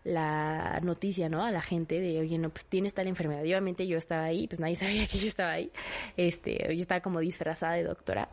[0.07, 1.43] la noticia, ¿no?
[1.43, 3.43] A la gente de, oye, no, pues tienes tal enfermedad.
[3.43, 5.71] Y obviamente yo estaba ahí, pues nadie sabía que yo estaba ahí.
[6.15, 8.29] Este, yo estaba como disfrazada de doctora.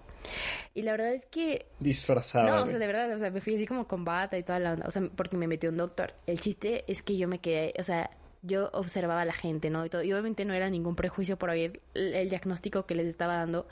[0.75, 1.67] Y la verdad es que...
[1.81, 2.51] Disfrazada.
[2.51, 4.59] No, o sea, de verdad, o sea, me fui así como con bata y toda
[4.59, 6.15] la onda, o sea, porque me metió un doctor.
[6.27, 8.11] El chiste es que yo me quedé, o sea,
[8.45, 9.85] yo observaba a la gente, ¿no?
[9.87, 13.37] Y, todo, y obviamente no era ningún prejuicio por oír el, diagnóstico que les estaba
[13.37, 13.67] dando,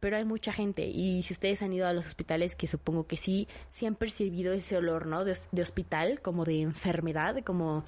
[0.00, 3.16] pero hay mucha gente y si ustedes han ido a los hospitales, que supongo que
[3.16, 5.24] sí, sí han percibido ese olor, ¿no?
[5.24, 7.84] De, de hospital, como de enfermedad, como...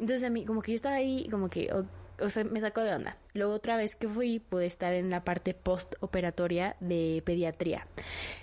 [0.00, 1.70] Entonces a mí, como que yo estaba ahí, como que,
[2.20, 3.16] o sea, me sacó de onda.
[3.34, 7.86] Luego otra vez que fui pude estar en la parte postoperatoria de pediatría.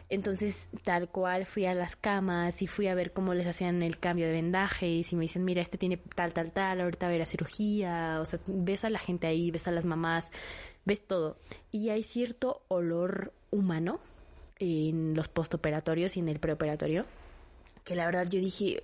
[0.09, 3.99] Entonces, tal cual fui a las camas y fui a ver cómo les hacían el
[3.99, 7.15] cambio de vendajes y me dicen, mira, este tiene tal, tal, tal, ahorita va a
[7.15, 8.19] ir a cirugía.
[8.21, 10.31] O sea, ves a la gente ahí, ves a las mamás,
[10.85, 11.37] ves todo.
[11.71, 13.99] Y hay cierto olor humano
[14.59, 17.05] en los postoperatorios y en el preoperatorio
[17.87, 18.83] que la verdad yo dije,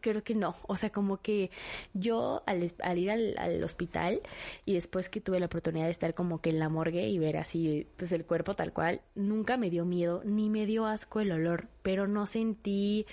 [0.00, 0.56] creo que no.
[0.66, 1.50] O sea, como que
[1.92, 2.62] yo al,
[2.98, 4.20] ir al, hospital
[4.64, 7.36] y después que tuve la oportunidad de estar como que en la morgue y ver
[7.36, 11.32] así pues el cuerpo tal cual, nunca me dio miedo ni me dio asco el
[11.32, 13.06] olor, pero no sentí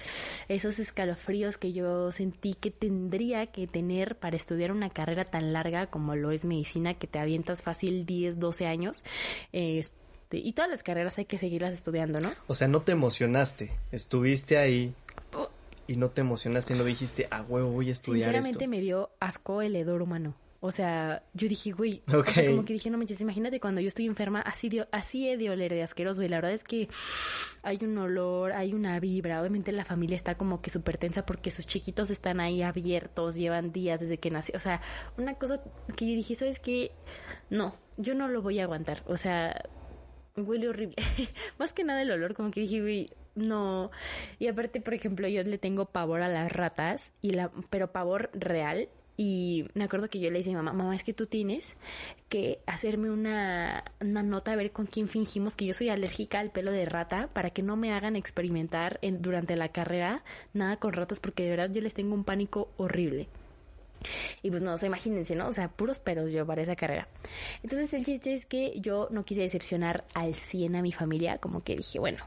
[0.48, 5.88] esos escalofríos que yo sentí que tendría que tener para estudiar una carrera tan larga
[5.88, 9.04] como lo es medicina, que te avientas fácil 10, 12 años.
[9.52, 12.32] Este, y todas las carreras hay que seguirlas estudiando, ¿no?
[12.48, 14.94] O sea, no te emocionaste, estuviste ahí
[15.88, 19.12] y no te emocionaste y no dijiste, a huevo, voy a estudiar Sinceramente me dio
[19.20, 20.36] asco el hedor humano.
[20.62, 23.88] O sea, yo dije, güey, o sea, como que dije, no manches, imagínate cuando yo
[23.88, 26.28] estoy enferma, así, de, así he de oler de asqueroso, güey.
[26.28, 26.90] La verdad es que
[27.62, 29.42] hay un olor, hay una vibra.
[29.42, 33.72] Obviamente la familia está como que súper tensa porque sus chiquitos están ahí abiertos, llevan
[33.72, 34.56] días desde que nació.
[34.56, 34.82] O sea,
[35.20, 35.62] una cosa
[35.96, 36.92] que yo dije, ¿sabes qué?
[37.52, 39.04] No, yo no lo voy a aguantar.
[39.06, 39.70] O sea,
[40.36, 40.96] huele horrible.
[41.60, 43.92] Más que nada el olor, como que dije, güey, no.
[44.40, 48.30] Y aparte, por ejemplo, yo le tengo pavor a las ratas, y la, pero pavor
[48.34, 48.90] real.
[49.18, 51.78] Y me acuerdo que yo le dije a mi mamá, mamá, es que tú tienes
[52.28, 56.52] que hacerme una, una nota a ver con quién fingimos que yo soy alérgica al
[56.52, 60.92] pelo de rata para que no me hagan experimentar en, durante la carrera nada con
[60.92, 63.30] ratas porque de verdad yo les tengo un pánico horrible.
[64.42, 65.48] Y pues no, o sea, imagínense, ¿no?
[65.48, 67.08] O sea, puros peros yo para esa carrera.
[67.64, 71.64] Entonces el chiste es que yo no quise decepcionar al 100 a mi familia, como
[71.64, 72.24] que dije, bueno,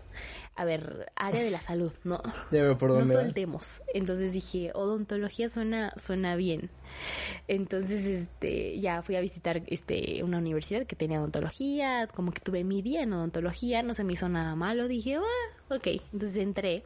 [0.58, 2.20] a ver, área de la salud, ¿no?
[3.06, 3.82] no soltemos.
[3.94, 6.70] Entonces dije, odontología suena, suena bien.
[7.46, 12.64] Entonces, este, ya fui a visitar este, una universidad que tenía odontología, como que tuve
[12.64, 16.84] mi día en odontología, no se me hizo nada malo, dije, ah, ok, entonces entré.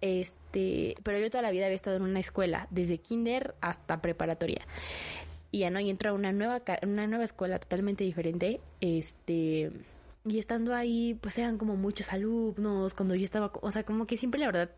[0.00, 4.66] Este, pero yo toda la vida había estado en una escuela, desde kinder hasta preparatoria.
[5.50, 8.60] Y ya no, y entro a una nueva, una nueva escuela totalmente diferente.
[8.80, 9.70] Este,
[10.24, 14.16] y estando ahí, pues eran como muchos alumnos, cuando yo estaba, o sea, como que
[14.16, 14.70] siempre la verdad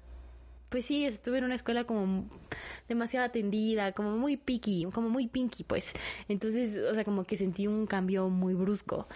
[0.69, 2.29] pues sí, estuve en una escuela como
[2.89, 5.93] demasiado atendida, como muy picky, como muy pinky, pues.
[6.29, 9.07] Entonces, o sea, como que sentí un cambio muy brusco.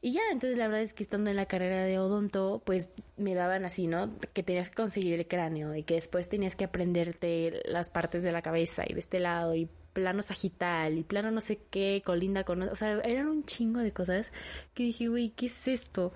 [0.00, 3.34] Y ya, entonces la verdad es que estando en la carrera de odonto, pues me
[3.34, 4.10] daban así, ¿no?
[4.32, 8.32] Que tenías que conseguir el cráneo y que después tenías que aprenderte las partes de
[8.32, 12.44] la cabeza y de este lado y plano sagital y plano no sé qué, colinda
[12.44, 12.62] con...
[12.62, 14.32] O sea, eran un chingo de cosas
[14.74, 16.12] que dije, güey, ¿qué es esto?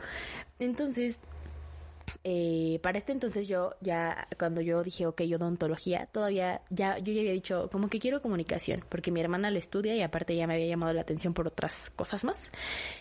[0.58, 1.20] Entonces
[2.24, 7.12] eh, para este entonces yo ya, cuando yo dije, ok, yo odontología, todavía, ya, yo
[7.12, 10.46] ya había dicho, como que quiero comunicación, porque mi hermana lo estudia y aparte ya
[10.46, 12.50] me había llamado la atención por otras cosas más.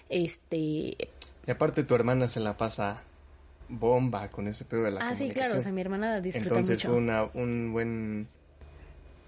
[0.09, 0.57] Este...
[0.57, 3.01] Y aparte tu hermana se la pasa
[3.69, 6.83] bomba con ese pedo de la ah, sí, claro, o sea, mi hermana disfruta Entonces
[6.83, 8.27] fue una, un buen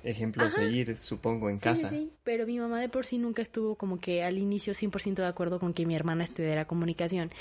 [0.03, 1.89] ejemplo a seguir, supongo, en casa.
[1.89, 5.15] Sí, sí, pero mi mamá de por sí nunca estuvo como que al inicio 100%
[5.15, 7.31] de acuerdo con que mi hermana estudiara comunicación.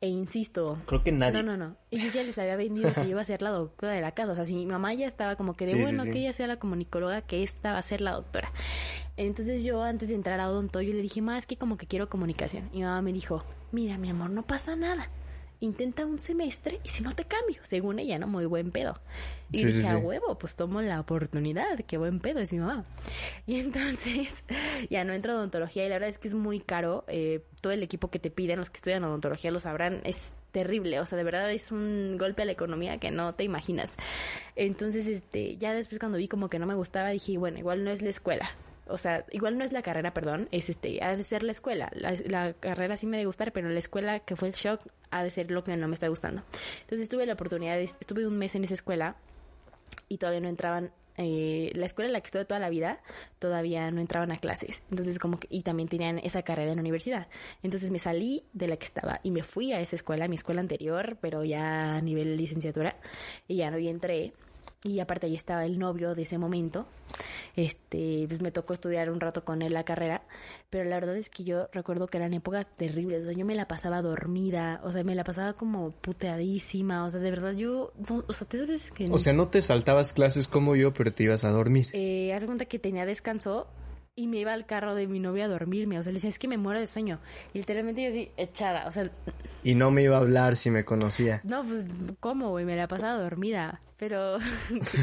[0.00, 0.78] E insisto.
[0.86, 1.42] Creo que nadie.
[1.42, 1.76] No, no, no.
[1.90, 4.32] Y yo ya les había vendido que iba a ser la doctora de la casa.
[4.32, 6.58] O sea, si mi mamá ya estaba como que de bueno que ella sea la
[6.58, 8.52] comunicóloga, que esta va a ser la doctora.
[9.16, 12.08] Entonces yo antes de entrar a Odonto, yo le dije, más que como que quiero
[12.08, 12.70] comunicación.
[12.72, 15.10] Y mi mamá me dijo, mira, mi amor, no pasa nada
[15.60, 18.26] intenta un semestre y si no te cambio, según ella, ¿no?
[18.26, 18.98] Muy buen pedo.
[19.52, 22.84] Y dije, a huevo, pues tomo la oportunidad, qué buen pedo es mi mamá.
[23.46, 24.44] Y entonces
[24.90, 27.04] ya no entro a odontología y la verdad es que es muy caro.
[27.08, 30.98] Eh, todo el equipo que te piden, los que estudian odontología lo sabrán, es terrible,
[31.00, 33.96] o sea, de verdad es un golpe a la economía que no te imaginas.
[34.56, 37.90] Entonces, este, ya después cuando vi como que no me gustaba, dije, bueno, igual no
[37.90, 38.50] es la escuela,
[38.90, 41.90] o sea, igual no es la carrera, perdón, es este, ha de ser la escuela.
[41.94, 45.30] La, carrera sí me de gustar, pero la escuela que fue el shock ha de
[45.30, 46.42] ser lo que no me está gustando.
[46.82, 49.16] Entonces tuve la oportunidad, de, estuve un mes en esa escuela
[50.08, 53.00] y todavía no entraban eh, la escuela en la que estuve toda la vida
[53.38, 54.82] todavía no entraban a clases.
[54.90, 57.28] Entonces, como que, y también tenían esa carrera en la universidad.
[57.62, 60.36] Entonces me salí de la que estaba y me fui a esa escuela, a mi
[60.36, 62.94] escuela anterior, pero ya a nivel licenciatura,
[63.48, 64.32] y ya no y entré
[64.82, 66.86] y aparte ahí estaba el novio de ese momento.
[67.56, 70.22] Este, pues me tocó estudiar un rato con él la carrera,
[70.70, 73.54] pero la verdad es que yo recuerdo que eran épocas terribles, o sea, yo me
[73.54, 77.92] la pasaba dormida, o sea, me la pasaba como puteadísima, o sea, de verdad yo,
[78.26, 79.08] o sea, te sabes que...
[79.10, 81.88] O sea, no te saltabas clases como yo, pero te ibas a dormir.
[81.92, 83.66] Eh, haz cuenta que tenía descanso
[84.20, 85.98] y me iba al carro de mi novia a dormirme.
[85.98, 87.20] O sea, le decía, es que me muero de sueño.
[87.54, 88.86] Y literalmente yo así, echada.
[88.86, 89.10] O sea.
[89.64, 91.40] Y no me iba a hablar si me conocía.
[91.42, 91.86] No, pues,
[92.20, 92.66] ¿cómo, güey?
[92.66, 93.80] Me la pasaba dormida.
[93.96, 94.36] Pero.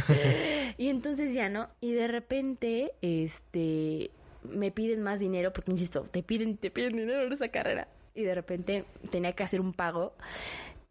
[0.77, 1.67] y entonces ya no.
[1.81, 4.11] Y de repente, este.
[4.43, 7.87] Me piden más dinero, porque insisto, te piden, te piden dinero en esa carrera.
[8.13, 10.13] Y de repente tenía que hacer un pago.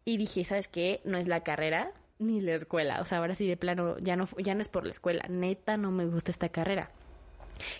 [0.03, 0.99] Y dije, ¿sabes qué?
[1.05, 2.99] No es la carrera ni la escuela.
[2.99, 5.25] O sea, ahora sí de plano, ya no, ya no es por la escuela.
[5.29, 6.91] Neta, no me gusta esta carrera.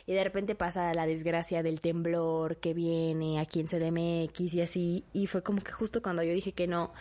[0.05, 5.05] Y de repente pasa la desgracia del temblor que viene aquí en CDMX y así.
[5.13, 6.93] Y fue como que justo cuando yo dije que no.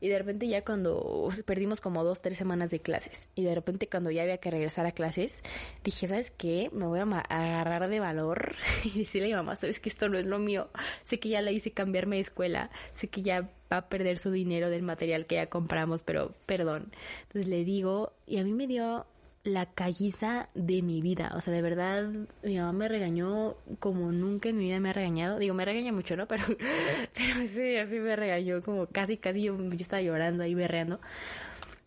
[0.00, 3.28] Y de repente ya cuando perdimos como dos, tres semanas de clases.
[3.34, 5.42] Y de repente cuando ya había que regresar a clases,
[5.84, 6.70] dije, ¿sabes qué?
[6.72, 10.18] Me voy a agarrar de valor y decirle a mi mamá, ¿sabes que esto no
[10.18, 10.70] es lo mío?
[11.02, 12.70] Sé que ya la hice cambiarme de escuela.
[12.92, 16.92] Sé que ya va a perder su dinero del material que ya compramos, pero perdón.
[17.22, 19.06] Entonces le digo, y a mí me dio
[19.42, 21.32] la calliza de mi vida.
[21.34, 22.08] O sea, de verdad,
[22.42, 25.38] mi mamá me regañó como nunca en mi vida me ha regañado.
[25.38, 26.26] Digo, me regaña mucho, ¿no?
[26.26, 26.44] Pero,
[27.14, 31.00] pero sí, así me regañó, como casi, casi yo, yo estaba llorando ahí berreando.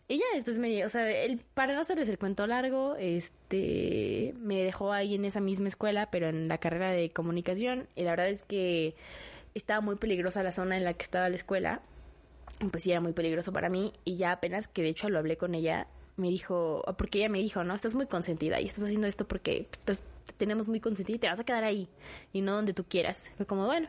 [0.06, 4.62] Y ya después me, o sea, el, para no hacerles el cuento largo, este, me
[4.62, 7.88] dejó ahí en esa misma escuela, pero en la carrera de comunicación.
[7.94, 8.94] Y la verdad es que
[9.54, 11.80] estaba muy peligrosa la zona en la que estaba la escuela.
[12.70, 13.94] Pues sí, era muy peligroso para mí.
[14.04, 17.38] Y ya apenas que de hecho lo hablé con ella, me dijo, porque ella me
[17.38, 19.94] dijo, no, estás muy consentida y estás haciendo esto porque te
[20.36, 21.88] tenemos muy consentida y te vas a quedar ahí
[22.32, 23.18] y no donde tú quieras.
[23.36, 23.88] Fue como, bueno.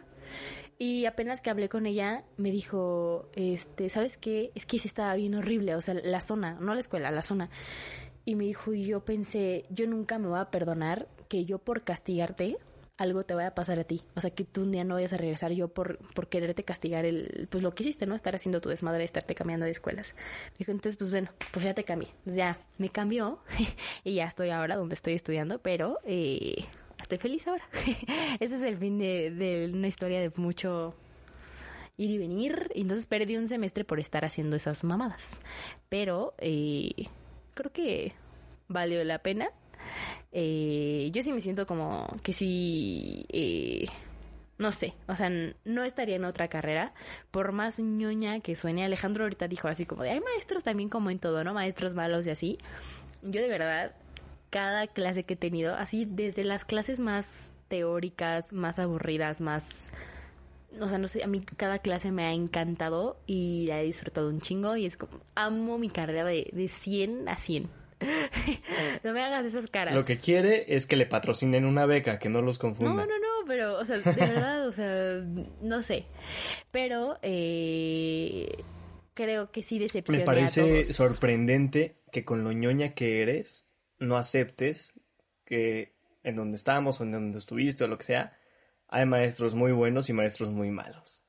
[0.77, 4.51] Y apenas que hablé con ella, me dijo, este, ¿sabes qué?
[4.55, 7.49] Es que sí estaba bien horrible, o sea, la zona, no la escuela, la zona.
[8.25, 11.83] Y me dijo, y yo pensé, yo nunca me voy a perdonar que yo por
[11.83, 12.57] castigarte
[12.97, 14.01] algo te vaya a pasar a ti.
[14.15, 17.05] O sea, que tú un día no vayas a regresar yo por, por quererte castigar
[17.05, 18.15] el, pues lo que hiciste, ¿no?
[18.15, 20.15] Estar haciendo tu desmadre, estarte cambiando de escuelas.
[20.57, 22.09] Dijo, entonces, pues bueno, pues ya te cambié.
[22.25, 23.39] ya me cambió
[24.03, 26.63] y ya estoy ahora donde estoy estudiando, pero eh,
[27.01, 27.67] estoy feliz ahora.
[28.39, 30.95] Ese es el fin de, de una historia de mucho
[31.97, 32.71] ir y venir.
[32.75, 35.39] Entonces perdí un semestre por estar haciendo esas mamadas.
[35.89, 36.91] Pero eh,
[37.53, 38.13] creo que
[38.67, 39.49] valió la pena
[40.37, 43.85] eh, yo sí me siento como que sí, eh,
[44.57, 45.31] no sé, o sea,
[45.63, 46.93] no estaría en otra carrera,
[47.31, 48.83] por más ñoña que suene.
[48.83, 51.53] Alejandro ahorita dijo así como de, hay maestros también como en todo, ¿no?
[51.53, 52.57] Maestros malos y así.
[53.21, 53.95] Yo de verdad,
[54.49, 59.93] cada clase que he tenido, así desde las clases más teóricas, más aburridas, más...
[60.81, 64.27] O sea, no sé, a mí cada clase me ha encantado y la he disfrutado
[64.27, 67.84] un chingo y es como, amo mi carrera de, de 100 a 100.
[69.03, 69.93] No me hagas esas caras.
[69.93, 72.93] Lo que quiere es que le patrocinen una beca, que no los confunda.
[72.93, 75.23] No, no, no, pero, o sea, de verdad, o sea,
[75.61, 76.05] no sé.
[76.71, 78.63] Pero eh,
[79.13, 80.19] creo que sí decepciona.
[80.19, 83.65] Me parece sorprendente que con lo ñoña que eres,
[83.99, 84.99] no aceptes
[85.43, 88.37] que en donde estamos o en donde estuviste o lo que sea,
[88.87, 91.23] hay maestros muy buenos y maestros muy malos.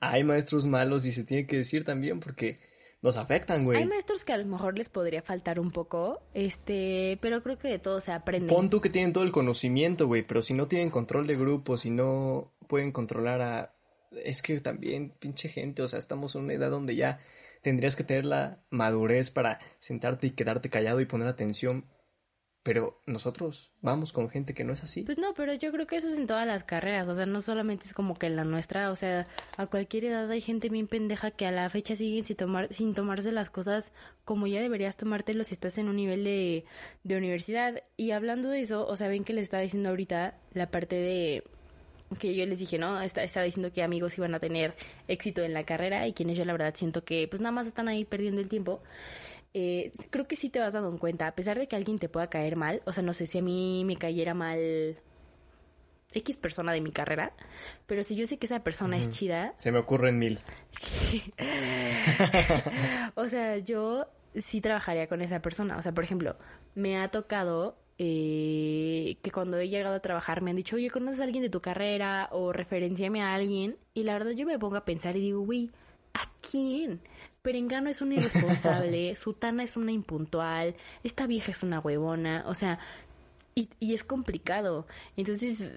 [0.00, 2.60] Hay maestros malos y se tiene que decir también porque
[3.02, 3.78] nos afectan, güey.
[3.78, 7.68] Hay maestros que a lo mejor les podría faltar un poco, este, pero creo que
[7.68, 8.52] de todo se aprende.
[8.52, 11.76] Pon tú que tienen todo el conocimiento, güey, pero si no tienen control de grupo,
[11.76, 13.74] si no pueden controlar a...
[14.24, 17.20] Es que también, pinche gente, o sea, estamos en una edad donde ya
[17.62, 21.84] tendrías que tener la madurez para sentarte y quedarte callado y poner atención
[22.62, 25.02] pero nosotros vamos con gente que no es así.
[25.02, 27.40] Pues no, pero yo creo que eso es en todas las carreras, o sea, no
[27.40, 30.86] solamente es como que en la nuestra, o sea, a cualquier edad hay gente bien
[30.86, 33.92] pendeja que a la fecha sigue sin, tomar, sin tomarse las cosas
[34.24, 36.64] como ya deberías tomártelo si estás en un nivel de,
[37.04, 37.82] de universidad.
[37.96, 41.44] Y hablando de eso, o sea, ven que le estaba diciendo ahorita la parte de
[42.16, 43.00] que yo les dije, ¿no?
[43.02, 44.74] estaba diciendo que amigos iban a tener
[45.08, 47.88] éxito en la carrera y quienes yo la verdad siento que pues nada más están
[47.88, 48.82] ahí perdiendo el tiempo
[49.54, 52.28] eh, creo que sí te vas dando cuenta, a pesar de que alguien te pueda
[52.28, 54.98] caer mal, o sea, no sé si a mí me cayera mal
[56.12, 57.32] X persona de mi carrera,
[57.86, 59.54] pero si yo sé que esa persona es chida.
[59.56, 60.40] Se me ocurren mil.
[63.14, 65.76] o sea, yo sí trabajaría con esa persona.
[65.76, 66.36] O sea, por ejemplo,
[66.74, 71.20] me ha tocado eh, que cuando he llegado a trabajar me han dicho, oye, ¿conoces
[71.20, 72.28] a alguien de tu carrera?
[72.32, 73.76] O referenciame a alguien.
[73.92, 75.70] Y la verdad yo me pongo a pensar y digo, güey,
[76.14, 77.00] ¿a quién?
[77.48, 82.78] Perengano es un irresponsable, Sutana es una impuntual, esta vieja es una huevona, o sea,
[83.54, 84.86] y, y es complicado.
[85.16, 85.72] Entonces,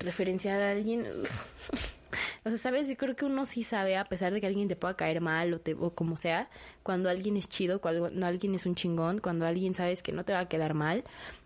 [0.00, 1.04] referenciar a alguien,
[2.44, 4.74] o sea, sabes, yo creo que uno sí sabe, a pesar de que alguien te
[4.74, 6.48] pueda caer mal o, te, o como sea,
[6.82, 10.32] cuando alguien es chido, cuando alguien es un chingón, cuando alguien sabes que no te
[10.32, 11.04] va a quedar mal,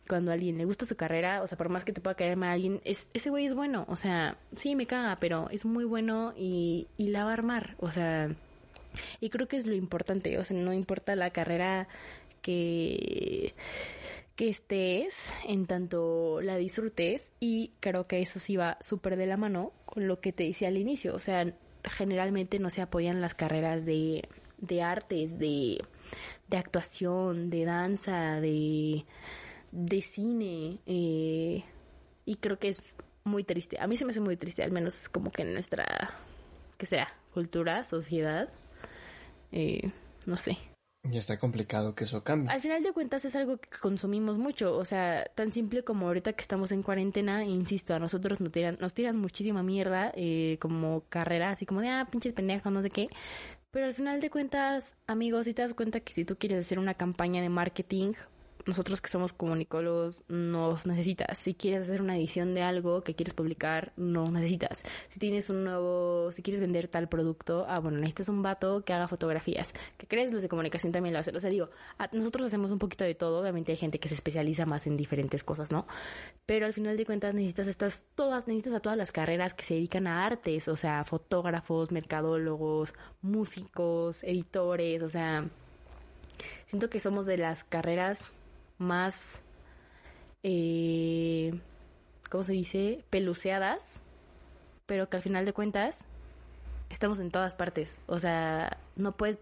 [0.08, 2.36] cuando a alguien le gusta su carrera, o sea, por más que te pueda caer
[2.36, 5.84] mal alguien, es, ese güey es bueno, o sea, sí me caga, pero es muy
[5.84, 8.30] bueno y, y la va a armar, o sea,
[9.20, 11.88] y creo que es lo importante, o sea, no importa la carrera
[12.42, 13.54] que
[14.36, 19.38] que estés, en tanto la disfrutes y creo que eso sí va súper de la
[19.38, 21.54] mano con lo que te decía al inicio, o sea,
[21.84, 24.28] generalmente no se apoyan las carreras de,
[24.58, 25.82] de artes, de,
[26.48, 29.06] de actuación, de danza, de
[29.76, 31.62] de cine eh,
[32.24, 33.78] y creo que es muy triste.
[33.80, 36.14] A mí se me hace muy triste, al menos como que en nuestra,
[36.78, 38.48] que sea, cultura, sociedad,
[39.56, 39.90] eh,
[40.26, 40.58] no sé.
[41.02, 42.52] Ya está complicado que eso cambie.
[42.52, 46.32] Al final de cuentas es algo que consumimos mucho, o sea, tan simple como ahorita
[46.32, 51.04] que estamos en cuarentena, insisto, a nosotros nos tiran, nos tiran muchísima mierda eh, como
[51.08, 53.08] carrera, así como de, ah, pinches pendejos, no sé qué.
[53.70, 56.78] Pero al final de cuentas, amigos, si te das cuenta que si tú quieres hacer
[56.78, 58.12] una campaña de marketing
[58.66, 61.38] nosotros que somos comunicólogos nos necesitas.
[61.38, 64.82] Si quieres hacer una edición de algo que quieres publicar, nos necesitas.
[65.08, 68.92] Si tienes un nuevo, si quieres vender tal producto, ah, bueno, necesitas un vato que
[68.92, 69.72] haga fotografías.
[69.96, 70.32] ¿Qué crees?
[70.32, 71.36] Los de comunicación también lo hacen.
[71.36, 71.70] O sea, digo,
[72.12, 73.40] nosotros hacemos un poquito de todo.
[73.40, 75.86] Obviamente hay gente que se especializa más en diferentes cosas, ¿no?
[76.44, 79.74] Pero al final de cuentas necesitas estas, todas, necesitas a todas las carreras que se
[79.74, 80.66] dedican a artes.
[80.66, 85.48] O sea, fotógrafos, mercadólogos, músicos, editores, o sea
[86.66, 88.32] siento que somos de las carreras
[88.78, 89.42] más,
[90.42, 91.58] eh,
[92.30, 93.04] ¿cómo se dice?
[93.10, 94.00] Peluceadas,
[94.86, 96.04] pero que al final de cuentas
[96.90, 97.98] estamos en todas partes.
[98.06, 99.38] O sea, no puedes...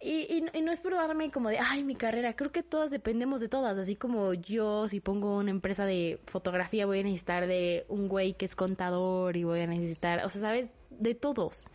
[0.00, 3.40] Y, y, no es por darme como de, ay, mi carrera, creo que todas dependemos
[3.40, 7.84] de todas, así como yo si pongo una empresa de fotografía voy a necesitar de
[7.88, 10.70] un güey que es contador y voy a necesitar, o sea, ¿sabes?
[10.98, 11.68] De todos.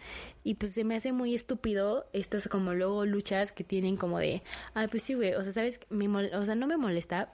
[0.43, 4.43] Y pues se me hace muy estúpido estas como luego luchas que tienen como de,
[4.74, 5.80] ay, pues sí, güey, o sea, ¿sabes?
[5.89, 7.32] Me o sea, no me molesta,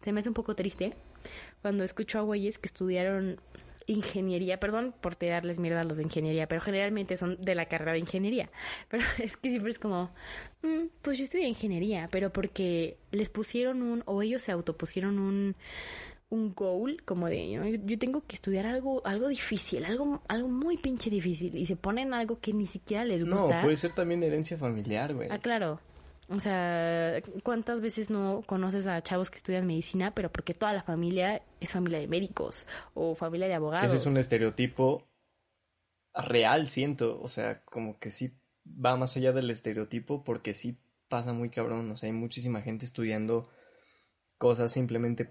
[0.00, 0.94] se me hace un poco triste
[1.62, 3.40] cuando escucho a güeyes que estudiaron
[3.86, 7.92] ingeniería, perdón por tirarles mierda a los de ingeniería, pero generalmente son de la carrera
[7.92, 8.50] de ingeniería.
[8.88, 10.10] Pero es que siempre es como,
[10.62, 15.56] mm, pues yo estudié ingeniería, pero porque les pusieron un, o ellos se autopusieron un,
[16.28, 17.50] un goal como de
[17.84, 22.14] yo, tengo que estudiar algo algo difícil algo algo muy pinche difícil y se ponen
[22.14, 25.80] algo que ni siquiera les gusta no puede ser también herencia familiar güey ah claro
[26.28, 30.82] o sea, ¿cuántas veces no conoces a chavos que estudian medicina, pero porque toda la
[30.82, 33.86] familia es familia de médicos o familia de abogados?
[33.86, 35.06] Ese es un estereotipo
[36.14, 37.20] real, siento.
[37.22, 41.88] O sea, como que sí va más allá del estereotipo porque sí pasa muy cabrón.
[41.92, 43.48] O sea, hay muchísima gente estudiando
[44.36, 45.24] cosas simplemente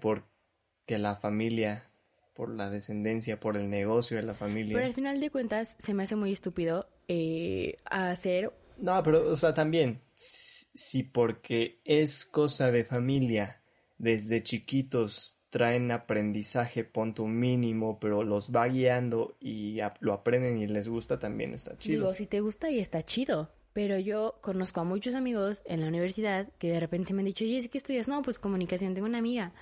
[0.86, 1.90] porque la familia,
[2.32, 4.74] por la descendencia, por el negocio de la familia.
[4.74, 9.36] Pero al final de cuentas se me hace muy estúpido eh, hacer no, pero, o
[9.36, 13.62] sea, también, si porque es cosa de familia,
[13.96, 20.88] desde chiquitos traen aprendizaje, punto mínimo, pero los va guiando y lo aprenden y les
[20.88, 22.00] gusta, también está chido.
[22.00, 23.50] Digo, si te gusta y está chido.
[23.76, 27.44] Pero yo conozco a muchos amigos en la universidad que de repente me han dicho,
[27.44, 28.08] oye, ¿qué estudias?
[28.08, 29.52] No, pues comunicación, tengo una amiga.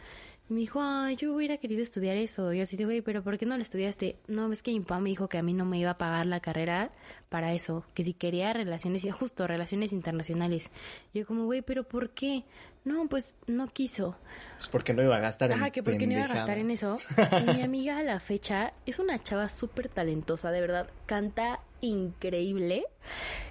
[0.48, 2.52] Me dijo, ay, yo hubiera querido estudiar eso.
[2.52, 4.18] Y yo así de, güey, pero ¿por qué no lo estudiaste?
[4.26, 6.26] No, es que mi papá me dijo que a mí no me iba a pagar
[6.26, 6.92] la carrera
[7.30, 7.84] para eso.
[7.94, 10.70] Que si quería relaciones, justo relaciones internacionales.
[11.14, 12.44] Yo como, güey, pero ¿por qué?
[12.84, 14.16] No, pues no quiso.
[14.58, 16.70] Pues porque no iba a gastar en Ajá, que porque no iba a gastar en
[16.70, 16.96] eso.
[17.16, 20.88] Y mi amiga a la fecha es una chava súper talentosa, de verdad.
[21.06, 22.84] Canta increíble.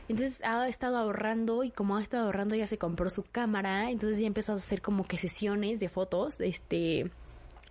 [0.08, 4.20] Entonces ha estado ahorrando y como ha estado ahorrando ya se compró su cámara, entonces
[4.20, 7.10] ya empezó a hacer como que sesiones de fotos, este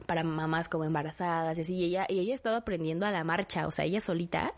[0.06, 3.22] para mamás como embarazadas y así, y ella, y ella ha estado aprendiendo a la
[3.22, 4.52] marcha, o sea, ella solita.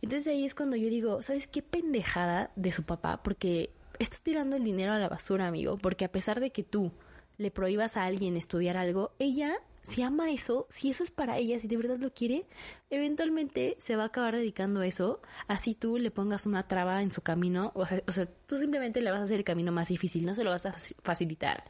[0.00, 3.20] Entonces ahí es cuando yo digo, ¿sabes qué pendejada de su papá?
[3.22, 6.92] Porque estás tirando el dinero a la basura, amigo, porque a pesar de que tú
[7.38, 11.60] le prohíbas a alguien estudiar algo, ella si ama eso, si eso es para ella,
[11.60, 12.44] si de verdad lo quiere,
[12.90, 17.12] eventualmente se va a acabar dedicando a eso, así tú le pongas una traba en
[17.12, 19.88] su camino, o sea, o sea, tú simplemente le vas a hacer el camino más
[19.88, 21.62] difícil, no se lo vas a facilitar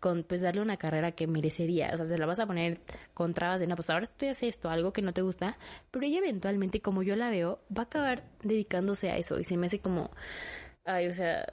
[0.00, 2.78] con pues darle una carrera que merecería, o sea, se la vas a poner
[3.14, 5.56] con trabas de, no, pues ahora estudias esto, algo que no te gusta,
[5.90, 9.56] pero ella eventualmente, como yo la veo, va a acabar dedicándose a eso y se
[9.56, 10.10] me hace como,
[10.84, 11.46] ay, o sea,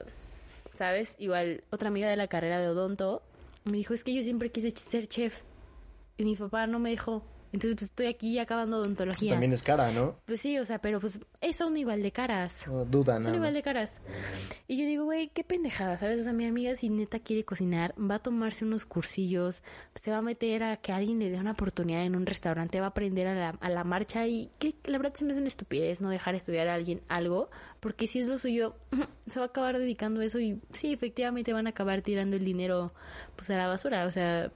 [0.74, 1.16] ¿sabes?
[1.20, 3.22] Igual otra amiga de la carrera de odonto
[3.66, 5.42] me dijo, es que yo siempre quise ser chef
[6.18, 7.24] y mi papá no me dejó.
[7.52, 9.32] Entonces, pues estoy aquí acabando odontología.
[9.32, 10.16] También es cara, ¿no?
[10.26, 11.20] Pues sí, o sea, pero pues
[11.54, 12.68] son igual de caras.
[12.68, 14.02] No, duda, Son igual de caras.
[14.68, 16.22] Y yo digo, güey, qué pendejada, ¿sabes?
[16.22, 19.64] O sea, mi amiga, si neta quiere cocinar, va a tomarse unos cursillos,
[19.96, 22.88] se va a meter a que alguien le dé una oportunidad en un restaurante, va
[22.88, 25.48] a aprender a la, a la marcha y que la verdad se me hace una
[25.48, 28.76] estupidez no dejar estudiar a alguien algo, porque si es lo suyo,
[29.28, 32.46] se va a acabar dedicando a eso y sí, efectivamente van a acabar tirando el
[32.46, 32.94] dinero
[33.36, 34.52] pues a la basura, o sea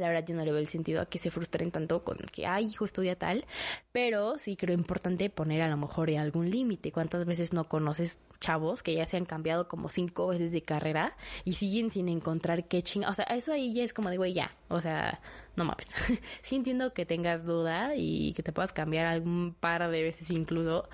[0.00, 2.46] la verdad yo no le veo el sentido a que se frustren tanto con que,
[2.46, 3.44] ay, hijo, estudia tal,
[3.92, 6.90] pero sí creo importante poner a lo mejor algún límite.
[6.92, 11.16] ¿Cuántas veces no conoces chavos que ya se han cambiado como cinco veces de carrera
[11.44, 13.10] y siguen sin encontrar qué chinga?
[13.10, 15.20] O sea, eso ahí ya es como de, güey, ya, o sea,
[15.56, 15.88] no mames.
[16.42, 20.88] sí entiendo que tengas duda y que te puedas cambiar algún par de veces incluso,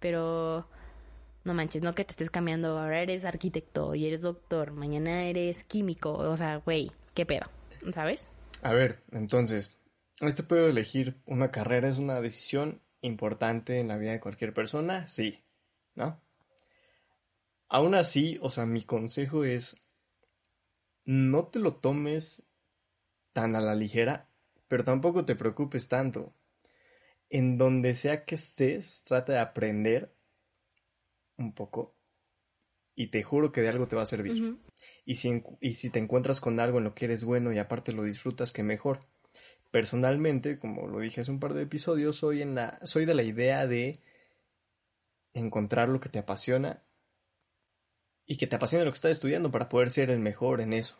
[0.00, 0.66] pero
[1.44, 5.64] no manches, no que te estés cambiando, ahora eres arquitecto y eres doctor, mañana eres
[5.64, 7.46] químico, o sea, güey, qué pedo,
[7.92, 8.30] ¿sabes?
[8.62, 9.76] A ver, entonces,
[10.20, 15.06] ¿este puedo elegir una carrera es una decisión importante en la vida de cualquier persona?
[15.06, 15.42] Sí,
[15.94, 16.20] ¿no?
[17.68, 19.80] Aún así, o sea, mi consejo es,
[21.04, 22.44] no te lo tomes
[23.32, 24.28] tan a la ligera,
[24.68, 26.32] pero tampoco te preocupes tanto.
[27.28, 30.14] En donde sea que estés, trata de aprender
[31.36, 31.95] un poco
[32.96, 34.58] y te juro que de algo te va a servir.
[35.04, 37.92] y, si, y si te encuentras con algo en lo que eres bueno y aparte
[37.92, 39.00] lo disfrutas, que mejor.
[39.70, 43.22] Personalmente, como lo dije hace un par de episodios, soy, en la, soy de la
[43.22, 44.00] idea de
[45.34, 46.82] encontrar lo que te apasiona
[48.24, 50.96] y que te apasione lo que estás estudiando para poder ser el mejor en eso.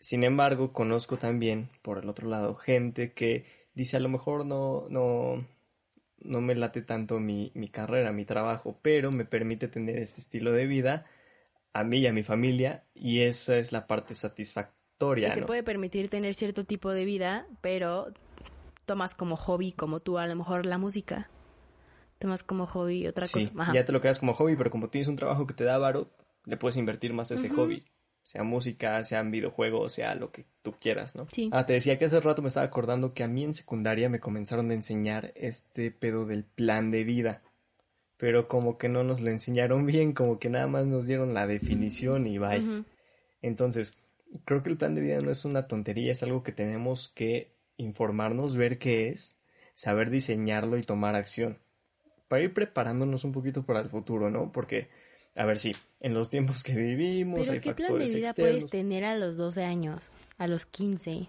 [0.00, 4.88] Sin embargo, conozco también, por el otro lado, gente que dice a lo mejor no,
[4.90, 5.46] no,
[6.24, 10.52] no me late tanto mi, mi carrera, mi trabajo, pero me permite tener este estilo
[10.52, 11.06] de vida
[11.72, 15.34] a mí y a mi familia y esa es la parte satisfactoria.
[15.34, 15.46] Te ¿no?
[15.46, 18.12] puede permitir tener cierto tipo de vida, pero
[18.86, 21.28] tomas como hobby, como tú a lo mejor la música.
[22.18, 23.62] Tomas como hobby otra Sí, cosa.
[23.62, 23.74] Ajá.
[23.74, 26.10] ya te lo quedas como hobby, pero como tienes un trabajo que te da varo,
[26.44, 27.84] le puedes invertir más a ese hobby.
[28.24, 31.26] Sea música, sean videojuegos, sea lo que tú quieras, ¿no?
[31.30, 31.50] Sí.
[31.52, 34.20] Ah, te decía que hace rato me estaba acordando que a mí en secundaria me
[34.20, 37.42] comenzaron a enseñar este pedo del plan de vida.
[38.16, 41.48] Pero como que no nos lo enseñaron bien, como que nada más nos dieron la
[41.48, 42.84] definición y bye.
[43.40, 43.98] Entonces,
[44.44, 47.52] creo que el plan de vida no es una tontería, es algo que tenemos que
[47.76, 49.36] informarnos, ver qué es,
[49.74, 51.58] saber diseñarlo y tomar acción.
[52.28, 54.52] Para ir preparándonos un poquito para el futuro, ¿no?
[54.52, 54.88] Porque,
[55.34, 58.28] a ver si, en los tiempos que vivimos Pero hay ¿qué plan de factores vida
[58.28, 58.52] externos.
[58.52, 60.12] puedes tener a los 12 años?
[60.38, 61.28] A los 15.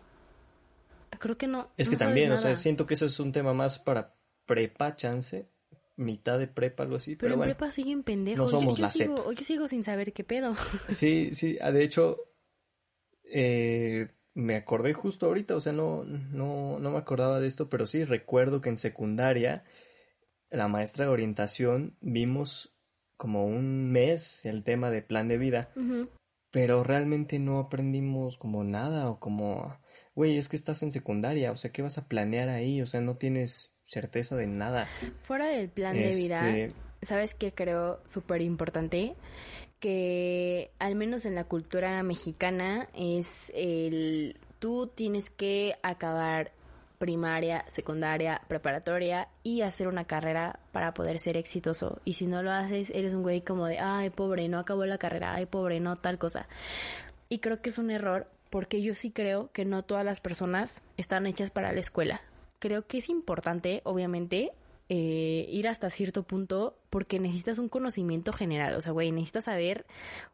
[1.19, 1.65] Creo que no.
[1.77, 4.95] Es que no también, o sea, siento que eso es un tema más para prepa,
[4.95, 5.47] chance,
[5.95, 7.55] mitad de prepa, algo así, Pero, pero, en bueno.
[7.55, 8.51] prepa siguen pendejos.
[8.51, 10.53] no somos yo, yo la sigo, yo sigo sin saber qué pedo.
[10.89, 12.17] Sí, sí, ah, de hecho,
[13.23, 17.85] eh, me acordé justo ahorita, o sea, no, no, no me acordaba de esto, pero
[17.85, 19.63] sí recuerdo que en secundaria,
[20.49, 22.72] la maestra de orientación, vimos
[23.23, 25.69] como un mes el tema de plan de vida,
[26.51, 29.79] pero realmente no aprendimos como nada, o como,
[30.13, 32.81] güey, es que estás en secundaria, o sea, ¿qué vas a planear ahí?
[32.81, 34.89] O sea, no tienes certeza de nada.
[35.21, 39.15] Fuera del plan de vida, Este, ¿sabes qué creo súper importante?
[39.79, 44.37] Que al menos en la cultura mexicana es el...
[44.59, 46.51] Tú tienes que acabar
[47.03, 51.99] primaria, secundaria, preparatoria y hacer una carrera para poder ser exitoso.
[52.05, 54.97] Y si no lo haces, eres un güey como de, ay, pobre, no acabó la
[54.97, 56.47] carrera, ay, pobre, no tal cosa.
[57.27, 60.81] Y creo que es un error porque yo sí creo que no todas las personas
[60.95, 62.21] están hechas para la escuela.
[62.59, 64.53] Creo que es importante, obviamente,
[64.87, 68.75] eh, ir hasta cierto punto porque necesitas un conocimiento general.
[68.75, 69.85] O sea, güey, necesitas saber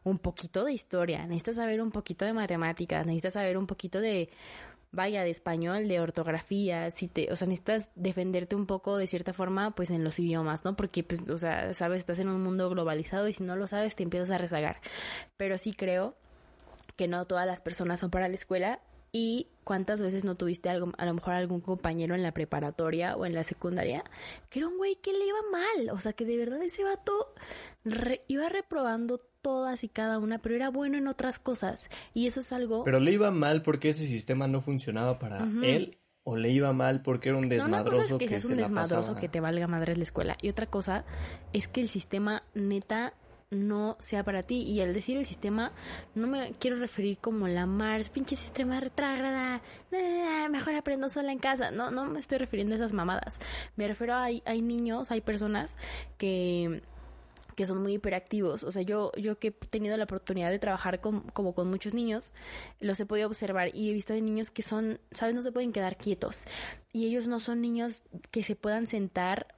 [0.04, 4.30] un poquito de historia, necesitas saber un poquito de matemáticas, necesitas saber un poquito de,
[4.92, 9.32] vaya, de español, de ortografía, si te, o sea, necesitas defenderte un poco de cierta
[9.32, 10.76] forma, pues en los idiomas, ¿no?
[10.76, 13.94] Porque, pues, o sea, sabes, estás en un mundo globalizado y si no lo sabes
[13.96, 14.80] te empiezas a rezagar.
[15.36, 16.16] Pero sí creo
[16.96, 18.80] que no todas las personas son para la escuela
[19.12, 23.26] y cuántas veces no tuviste algo, a lo mejor algún compañero en la preparatoria o
[23.26, 24.04] en la secundaria
[24.48, 27.34] que era un güey que le iba mal, o sea que de verdad ese vato
[28.28, 32.52] iba reprobando todas y cada una, pero era bueno en otras cosas y eso es
[32.52, 36.72] algo Pero le iba mal porque ese sistema no funcionaba para él o le iba
[36.72, 38.62] mal porque era un No, una desmadroso cosa es que, que, seas se un la
[38.62, 39.20] desmadroso pasaba.
[39.20, 40.36] que te valga madres la escuela.
[40.42, 41.04] Y otra cosa
[41.52, 43.14] es que el sistema neta
[43.50, 44.62] no sea para ti.
[44.62, 45.72] Y al decir el sistema,
[46.14, 49.60] no me quiero referir como la Mars, pinche sistema retrógrada,
[49.90, 51.70] nah, mejor aprendo sola en casa.
[51.70, 53.38] No, no me estoy refiriendo a esas mamadas.
[53.76, 55.76] Me refiero a hay, hay niños, hay personas
[56.16, 56.82] que
[57.60, 58.64] que son muy hiperactivos.
[58.64, 61.92] O sea, yo, yo que he tenido la oportunidad de trabajar con, como con muchos
[61.92, 62.32] niños,
[62.80, 65.34] los he podido observar y he visto de niños que son, ¿sabes?
[65.34, 66.46] No se pueden quedar quietos.
[66.90, 68.00] Y ellos no son niños
[68.30, 69.54] que se puedan sentar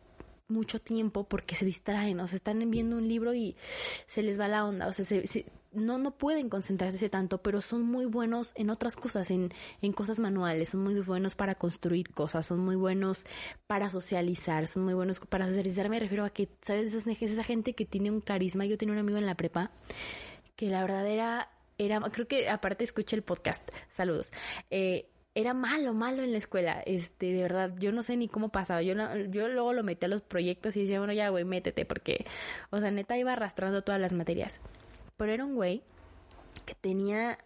[0.49, 3.55] mucho tiempo porque se distraen, o sea, están viendo un libro y
[4.09, 7.61] se les va la onda, o sea, se, se- no, no pueden concentrarse tanto, pero
[7.61, 12.11] son muy buenos en otras cosas, en, en cosas manuales, son muy buenos para construir
[12.11, 13.25] cosas, son muy buenos
[13.67, 16.93] para socializar, son muy buenos para socializar, me refiero a que, ¿sabes?
[16.95, 19.71] Esa, gente que tiene un carisma, yo tenía un amigo en la prepa
[20.57, 24.33] que la verdad era, era creo que aparte escuché el podcast, saludos,
[24.71, 28.51] eh, era malo, malo en la escuela, este, de verdad, yo no sé ni cómo
[28.51, 28.95] pasaba, yo,
[29.31, 32.27] yo luego lo metí a los proyectos y decía, bueno, ya, güey, métete, porque,
[32.71, 34.61] o sea, neta iba arrastrando todas las materias,
[35.23, 35.85] pero era un güey
[36.67, 37.39] que tenía,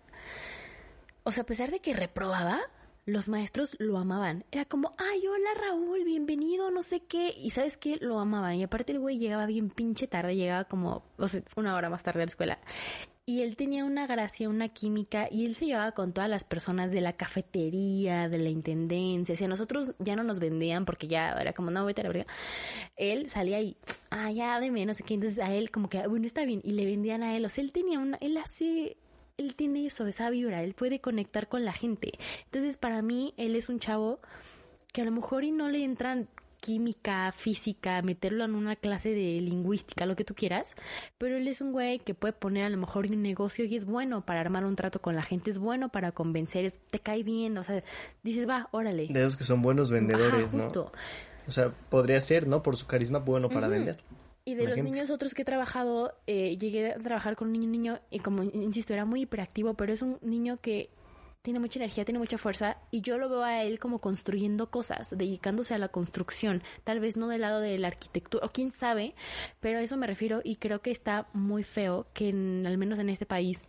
[1.25, 2.59] o sea, a pesar de que reprobaba,
[3.05, 4.47] los maestros lo amaban.
[4.51, 7.35] Era como, ay, hola Raúl, bienvenido, no sé qué.
[7.37, 8.55] Y sabes qué, lo amaban.
[8.55, 12.03] Y aparte el güey llegaba bien pinche tarde, llegaba como, o sea, una hora más
[12.03, 12.59] tarde a la escuela.
[13.29, 16.93] Y él tenía una gracia, una química, y él se llevaba con todas las personas
[16.93, 19.33] de la cafetería, de la intendencia.
[19.33, 22.11] O sea, nosotros ya no nos vendían porque ya era como, no, vete a la
[22.11, 22.33] verga.
[22.97, 23.77] Él salía y,
[24.11, 25.03] ah, ya, deme, no sé.
[25.09, 26.61] Entonces a él como que, "Ah, bueno, está bien.
[26.63, 27.45] Y le vendían a él.
[27.45, 28.97] O sea, él tenía una, él hace,
[29.39, 30.63] él tiene eso, esa vibra.
[30.63, 32.13] Él puede conectar con la gente.
[32.45, 34.21] Entonces, para mí, él es un chavo
[34.93, 36.29] que a lo mejor y no le entran
[36.67, 40.75] química, física, meterlo en una clase de lingüística, lo que tú quieras,
[41.17, 43.85] pero él es un güey que puede poner a lo mejor un negocio y es
[43.85, 47.23] bueno para armar un trato con la gente, es bueno para convencer, es, te cae
[47.23, 47.85] bien, o sea,
[48.25, 49.07] dices, va, órale.
[49.07, 50.91] De esos que son buenos vendedores, justo.
[50.93, 51.47] ¿no?
[51.47, 52.65] O sea, podría ser, ¿no?
[52.65, 54.03] Por su carisma bueno para vender.
[54.45, 54.93] Y de los ejemplo.
[54.93, 58.43] niños otros que he trabajado, eh, llegué a trabajar con un niño, niño, y como
[58.43, 60.91] insisto, era muy hiperactivo, pero es un niño que
[61.47, 65.11] tiene mucha energía, tiene mucha fuerza y yo lo veo a él como construyendo cosas,
[65.17, 69.15] dedicándose a la construcción, tal vez no del lado de la arquitectura o quién sabe,
[69.61, 73.11] pero a eso me refiero y creo que está muy feo que al menos en
[73.11, 73.65] este país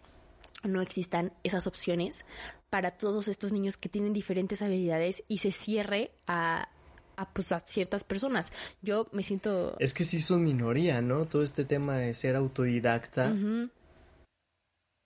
[0.64, 2.26] no existan esas opciones
[2.72, 6.70] para todos estos niños que tienen diferentes habilidades y se cierre a,
[7.16, 8.52] a, pues, a ciertas personas.
[8.82, 9.76] Yo me siento...
[9.78, 11.26] Es que sí son minoría, ¿no?
[11.26, 13.36] Todo este tema de ser autodidacta.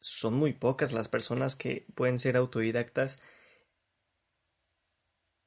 [0.01, 3.19] Son muy pocas las personas que pueden ser autodidactas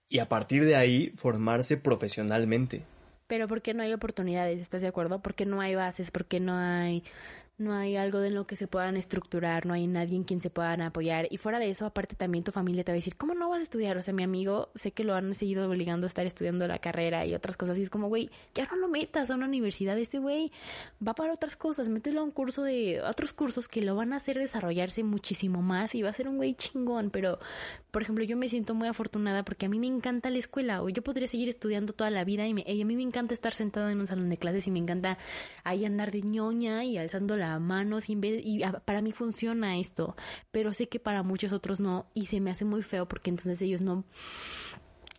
[0.09, 2.85] y a partir de ahí formarse profesionalmente.
[3.27, 4.61] Pero ¿por qué no hay oportunidades?
[4.61, 5.21] ¿Estás de acuerdo?
[5.21, 6.11] ¿Por qué no hay bases?
[6.11, 7.03] ¿Por qué no hay
[7.57, 10.51] no hay algo de lo que se puedan estructurar, no hay nadie en quien se
[10.51, 11.29] puedan apoyar.
[11.31, 13.61] Y fuera de eso, aparte también tu familia te va a decir, ¿cómo no vas
[13.61, 13.97] a estudiar?
[13.97, 17.25] O sea, mi amigo, sé que lo han seguido obligando a estar estudiando la carrera
[17.27, 17.79] y otras cosas.
[17.79, 19.97] Y es como, güey, ya no lo metas a una universidad.
[19.99, 20.51] Este güey
[21.07, 21.89] va para otras cosas.
[21.89, 25.95] Mételo a un curso de otros cursos que lo van a hacer desarrollarse muchísimo más
[25.95, 27.11] y va a ser un güey chingón.
[27.11, 27.39] Pero,
[27.93, 30.83] por ejemplo, yo me siento muy afortunada porque a mí me encanta la escuela.
[30.83, 33.93] O yo podría seguir estudiando toda la vida y, a mí me encanta estar sentada
[33.93, 35.19] en un salón de clases y me encanta
[35.63, 40.17] ahí andar de ñoña y alzando la la mano sin y para mí funciona esto,
[40.51, 43.61] pero sé que para muchos otros no y se me hace muy feo porque entonces
[43.63, 44.05] ellos no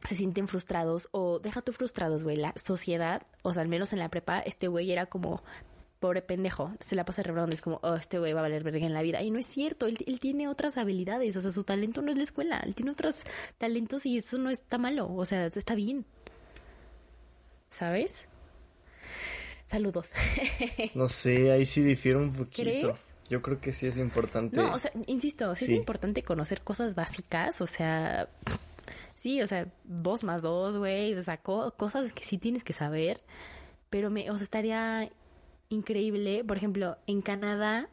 [0.07, 3.99] se sienten frustrados o deja tú frustrados, güey, la sociedad, o sea, al menos en
[3.99, 5.43] la prepa, este güey era como
[5.99, 8.85] pobre pendejo, se la pasa redondo, es como, oh, este güey va a valer verga
[8.85, 9.23] en la vida.
[9.23, 12.17] Y no es cierto, él, él, tiene otras habilidades, o sea, su talento no es
[12.17, 13.21] la escuela, él tiene otros
[13.57, 16.05] talentos y eso no está malo, o sea, está bien.
[17.69, 18.25] ¿Sabes?
[19.67, 20.11] Saludos.
[20.95, 22.93] no sé, ahí sí difiere un poquito.
[23.29, 24.55] Yo creo que sí es importante.
[24.55, 28.29] No, o sea, insisto, sí, es importante conocer cosas básicas, o sea,
[29.15, 33.21] sí, o sea, dos más dos, güey, o sea, cosas que sí tienes que saber,
[33.89, 35.09] pero me, o sea, estaría
[35.69, 37.89] increíble, por ejemplo, en Canadá,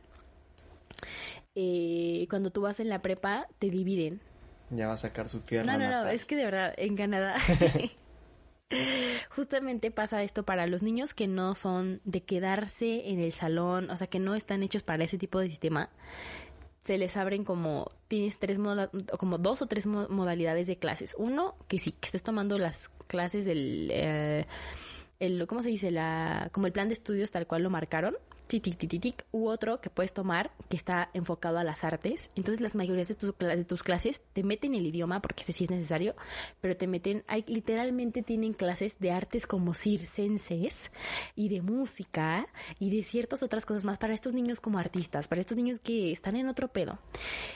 [1.54, 4.20] eh, cuando tú vas en la prepa, te dividen.
[4.68, 5.64] Ya va a sacar su tierra.
[5.64, 7.36] No, no, no, es que de verdad, en Canadá
[9.30, 13.96] Justamente pasa esto para los niños que no son de quedarse en el salón, o
[13.96, 15.90] sea, que no están hechos para ese tipo de sistema.
[16.84, 18.58] Se les abren como tienes tres
[19.18, 21.14] como dos o tres modalidades de clases.
[21.16, 24.46] Uno que sí, que estés tomando las clases del eh,
[25.20, 25.92] el, ¿cómo se dice?
[25.92, 28.16] La, como el plan de estudios tal cual lo marcaron
[29.30, 32.30] u otro que puedes tomar que está enfocado a las artes.
[32.34, 35.64] Entonces las mayorías de tus, de tus clases te meten el idioma porque ese sí
[35.64, 36.14] es necesario,
[36.60, 40.90] pero te meten, hay, literalmente tienen clases de artes como circenses
[41.34, 42.46] y de música
[42.78, 46.12] y de ciertas otras cosas más para estos niños como artistas, para estos niños que
[46.12, 46.98] están en otro pedo.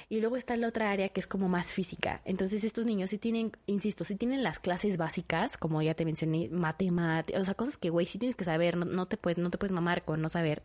[0.08, 2.22] Y luego está la otra área que es como más física.
[2.24, 6.48] Entonces estos niños sí tienen, insisto, sí tienen las clases básicas, como ya te mencioné,
[6.48, 9.50] matemáticas, o sea, cosas que, güey, sí tienes que saber, no, no, te puedes, no
[9.50, 10.62] te puedes mamar con no saber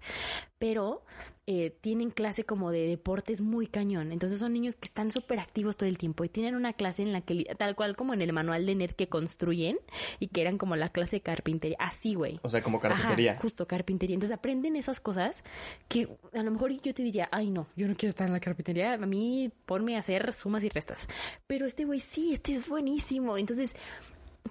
[0.59, 1.03] pero
[1.47, 4.11] eh, tienen clase como de deportes muy cañón.
[4.11, 7.11] Entonces son niños que están súper activos todo el tiempo y tienen una clase en
[7.11, 9.79] la que, tal cual como en el manual de NET que construyen
[10.19, 12.39] y que eran como la clase de carpintería, así, güey.
[12.43, 13.37] O sea, como carpintería.
[13.37, 14.13] justo, carpintería.
[14.13, 15.43] Entonces aprenden esas cosas
[15.87, 18.39] que a lo mejor yo te diría, ay, no, yo no quiero estar en la
[18.39, 21.07] carpintería, a mí ponme a hacer sumas y restas.
[21.47, 23.37] Pero este güey, sí, este es buenísimo.
[23.37, 23.75] Entonces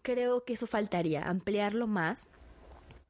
[0.02, 2.30] creo que eso faltaría, ampliarlo más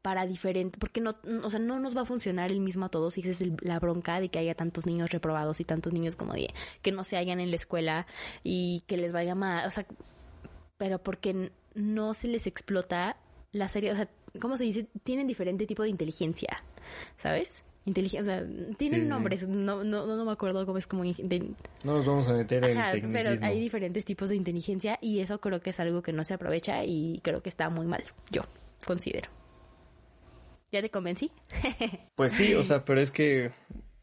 [0.03, 3.19] para diferente, porque no, o sea, no nos va a funcionar el mismo a todos
[3.19, 6.33] y esa es la bronca de que haya tantos niños reprobados y tantos niños como
[6.33, 8.07] de que no se hayan en la escuela
[8.43, 9.87] y que les vaya mal, o sea,
[10.79, 13.17] pero porque no se les explota
[13.53, 14.09] la serie, o sea,
[14.41, 14.89] ¿cómo se dice?
[15.03, 16.65] Tienen diferente tipo de inteligencia,
[17.17, 17.63] ¿sabes?
[17.85, 21.03] Inteligencia, o sea, tienen nombres, no, no, no, me acuerdo cómo es como...
[21.03, 21.51] De...
[21.85, 23.13] No nos vamos a meter en tecnicismo.
[23.13, 26.35] Pero hay diferentes tipos de inteligencia y eso creo que es algo que no se
[26.35, 28.43] aprovecha y creo que está muy mal, yo
[28.87, 29.40] considero.
[30.73, 31.33] ¿Ya te convencí?
[32.15, 33.51] pues sí, o sea, pero es que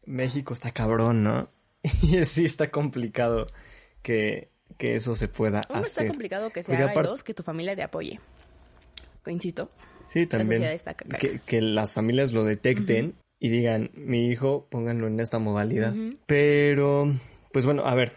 [0.04, 1.50] México está cabrón, ¿no?
[2.02, 3.46] Y sí está complicado
[4.02, 7.82] que, eso se pueda Uno está complicado que sea y dos, que tu familia te
[7.82, 8.20] apoye.
[9.26, 9.70] Insisto.
[10.06, 10.62] Sí, también.
[11.44, 15.94] que, las familias lo detecten y digan, mi hijo, pónganlo en esta modalidad.
[16.26, 17.12] Pero,
[17.52, 18.12] pues bueno, a ver.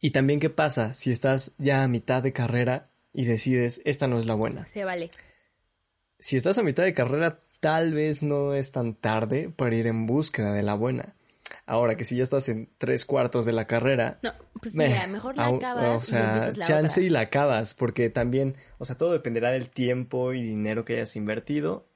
[0.00, 4.18] ¿Y también qué pasa si estás ya a mitad de carrera y decides, esta no
[4.18, 4.66] es la buena?
[4.68, 5.08] Se vale
[6.18, 10.06] si estás a mitad de carrera, tal vez no es tan tarde para ir en
[10.06, 11.14] búsqueda de la buena.
[11.64, 14.18] Ahora que si ya estás en tres cuartos de la carrera.
[14.22, 16.02] No, pues mira, mejor la acabas.
[16.02, 20.42] O sea, chance y la acabas, porque también, o sea, todo dependerá del tiempo y
[20.42, 21.88] dinero que hayas invertido,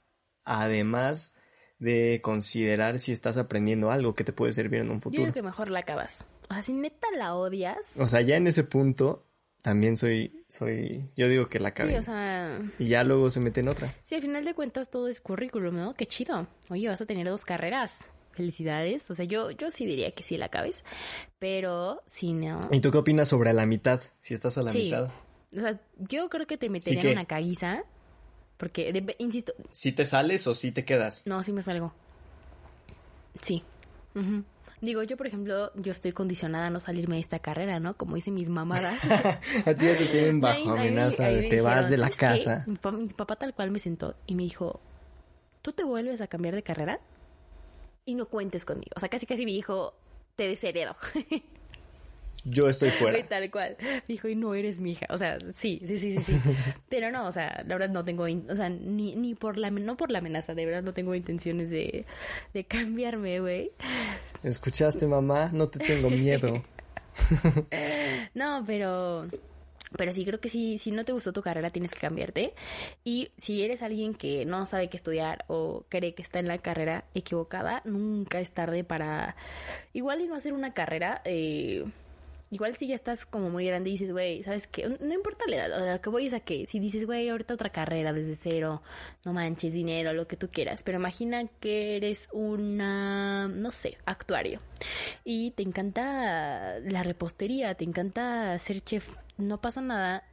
[0.44, 1.34] además
[1.78, 5.22] de considerar si estás aprendiendo algo que te puede servir en un futuro.
[5.22, 6.26] Yo digo que mejor la acabas.
[6.48, 7.96] O sea, si neta la odias.
[7.98, 9.24] O sea, ya en ese punto,
[9.62, 11.92] también soy, soy, yo digo que la cabe.
[11.92, 12.60] Sí, o sea...
[12.78, 13.94] Y ya luego se mete en otra.
[14.04, 15.94] Sí, al final de cuentas todo es currículum, ¿no?
[15.94, 16.46] Qué chido.
[16.70, 18.04] Oye, vas a tener dos carreras.
[18.32, 19.10] felicidades.
[19.10, 20.82] O sea, yo, yo sí diría que sí la acabes,
[21.38, 22.58] pero si no...
[22.70, 24.00] ¿Y tú qué opinas sobre la mitad?
[24.20, 24.84] Si estás a la Sí.
[24.84, 25.10] mitad.
[25.54, 27.82] O sea, yo creo que te metería que- en una caguiza,
[28.56, 31.22] porque, de- insisto, ¿Si te sales o si te quedas?
[31.26, 31.92] no, sí me salgo.
[33.42, 33.62] Sí.
[34.14, 34.44] Ujú.
[34.80, 37.94] Digo, yo, por ejemplo, yo estoy condicionada a no salirme de esta carrera, ¿no?
[37.94, 38.98] Como hice mis mamadas.
[39.66, 42.64] A ti ya te tienen bajo ahí- amenaza ahí de te vas de la casa.
[42.66, 44.80] Mi, pa- mi papá tal cual me sentó y me dijo,
[45.60, 46.98] ¿tú te vuelves a cambiar de carrera?
[48.06, 48.92] Y no cuentes conmigo.
[48.96, 49.92] O sea, casi casi me dijo,
[50.36, 50.96] te desheredo.
[52.44, 53.22] Yo estoy fuera.
[53.28, 53.76] tal cual.
[54.08, 55.06] Dijo, y no eres mi hija.
[55.10, 56.40] O sea, sí, sí, sí, sí, sí.
[56.88, 59.96] Pero no, o sea, la verdad no tengo, o sea, ni, ni por la, no
[59.96, 62.06] por la amenaza, de verdad no tengo intenciones de,
[62.54, 63.72] de cambiarme, güey.
[64.42, 65.50] ¿Escuchaste, mamá?
[65.52, 66.62] No te tengo miedo.
[68.34, 69.26] No, pero
[69.96, 72.54] pero sí creo que sí, si no te gustó tu carrera tienes que cambiarte.
[73.04, 76.58] Y si eres alguien que no sabe qué estudiar o cree que está en la
[76.58, 79.34] carrera equivocada, nunca es tarde para
[79.92, 81.20] igual y no hacer una carrera.
[81.24, 81.84] eh,
[82.52, 84.88] Igual si ya estás como muy grande y dices, güey, ¿sabes qué?
[84.88, 87.70] No importa la edad, lo que voy es a que si dices, güey, ahorita otra
[87.70, 88.82] carrera desde cero,
[89.24, 94.60] no manches dinero, lo que tú quieras, pero imagina que eres una, no sé, actuario
[95.24, 100.24] y te encanta la repostería, te encanta ser chef, no pasa nada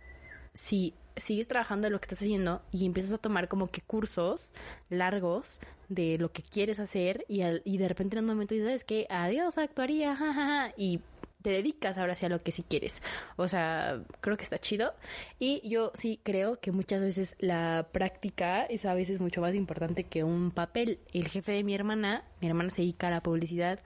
[0.56, 4.54] si sigues trabajando en lo que estás haciendo y empiezas a tomar como que cursos
[4.90, 5.60] largos
[5.90, 8.84] de lo que quieres hacer y, al- y de repente en un momento dices, ¿sabes
[8.84, 9.06] qué?
[9.10, 11.00] Adiós, actuaría, jajaja, y
[11.48, 13.02] te dedicas ahora sí lo que sí quieres.
[13.38, 14.94] O sea, creo que está chido.
[15.40, 20.04] Y yo sí creo que muchas veces la práctica es a veces mucho más importante
[20.04, 21.00] que un papel.
[21.14, 23.80] El jefe de mi hermana, mi hermana se dedica a la publicidad,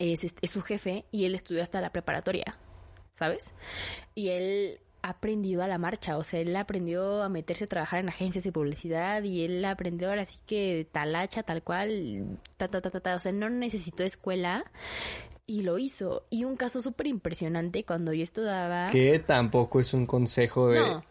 [0.00, 2.58] es, es su jefe y él estudió hasta la preparatoria,
[3.14, 3.52] ¿sabes?
[4.16, 8.00] Y él ha aprendido a la marcha, o sea, él aprendió a meterse a trabajar
[8.00, 12.80] en agencias de publicidad y él aprendió ahora sí que talacha, tal cual, ta, ta,
[12.80, 14.64] ta, ta, ta, o sea, no necesitó escuela
[15.48, 16.24] y lo hizo.
[16.30, 18.86] Y un caso súper impresionante cuando yo estudiaba...
[18.86, 21.04] Que tampoco es un consejo de No.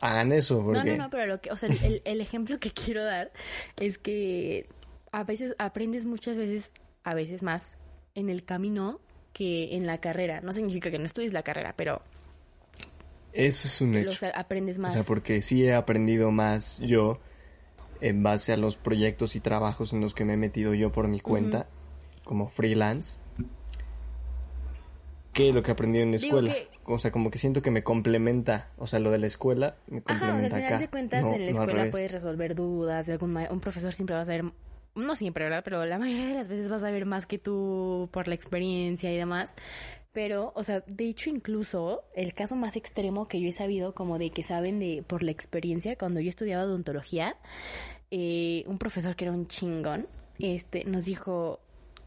[0.00, 2.70] hagan eso, No, porque no, no, pero lo que, o sea, el, el- ejemplo que
[2.70, 3.32] quiero dar
[3.80, 4.68] es que
[5.10, 6.70] a veces aprendes muchas veces,
[7.02, 7.76] a veces más,
[8.14, 9.00] en el camino
[9.32, 10.42] que en la carrera.
[10.42, 12.02] No significa que no estudies la carrera, pero
[13.32, 14.06] eso es un hecho.
[14.10, 14.92] los aprendes O más.
[14.92, 17.14] sea, porque sí he aprendido más yo
[18.00, 21.08] en base a los proyectos y trabajos en los que me he metido yo por
[21.08, 21.66] mi cuenta,
[22.24, 23.16] como freelance,
[25.32, 26.52] que lo que he aprendido en la escuela.
[26.52, 29.76] que- O sea, como que siento que me complementa, o sea, lo de la escuela
[29.88, 30.78] me Ajá, complementa al final acá.
[30.78, 34.22] de cuentas no- en la escuela puedes resolver dudas de algún un profesor siempre va
[34.22, 34.44] a saber
[34.94, 35.62] no siempre, ¿verdad?
[35.64, 39.12] Pero la mayoría de las veces vas a ver más que tú por la experiencia
[39.12, 39.54] y demás.
[40.12, 44.18] Pero, o sea, de hecho incluso el caso más extremo que yo he sabido como
[44.18, 47.36] de que saben de por la experiencia cuando yo estudiaba odontología,
[48.10, 50.08] eh, un profesor que era un chingón,
[50.38, 51.60] este, nos dijo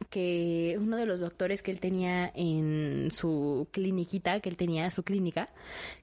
[0.10, 5.04] que uno de los doctores que él tenía en su cliniquita, que él tenía su
[5.04, 5.50] clínica,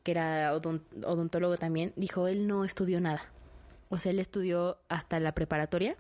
[0.03, 3.22] que era odon- odontólogo también, dijo, él no estudió nada.
[3.88, 5.96] O sea, él estudió hasta la preparatoria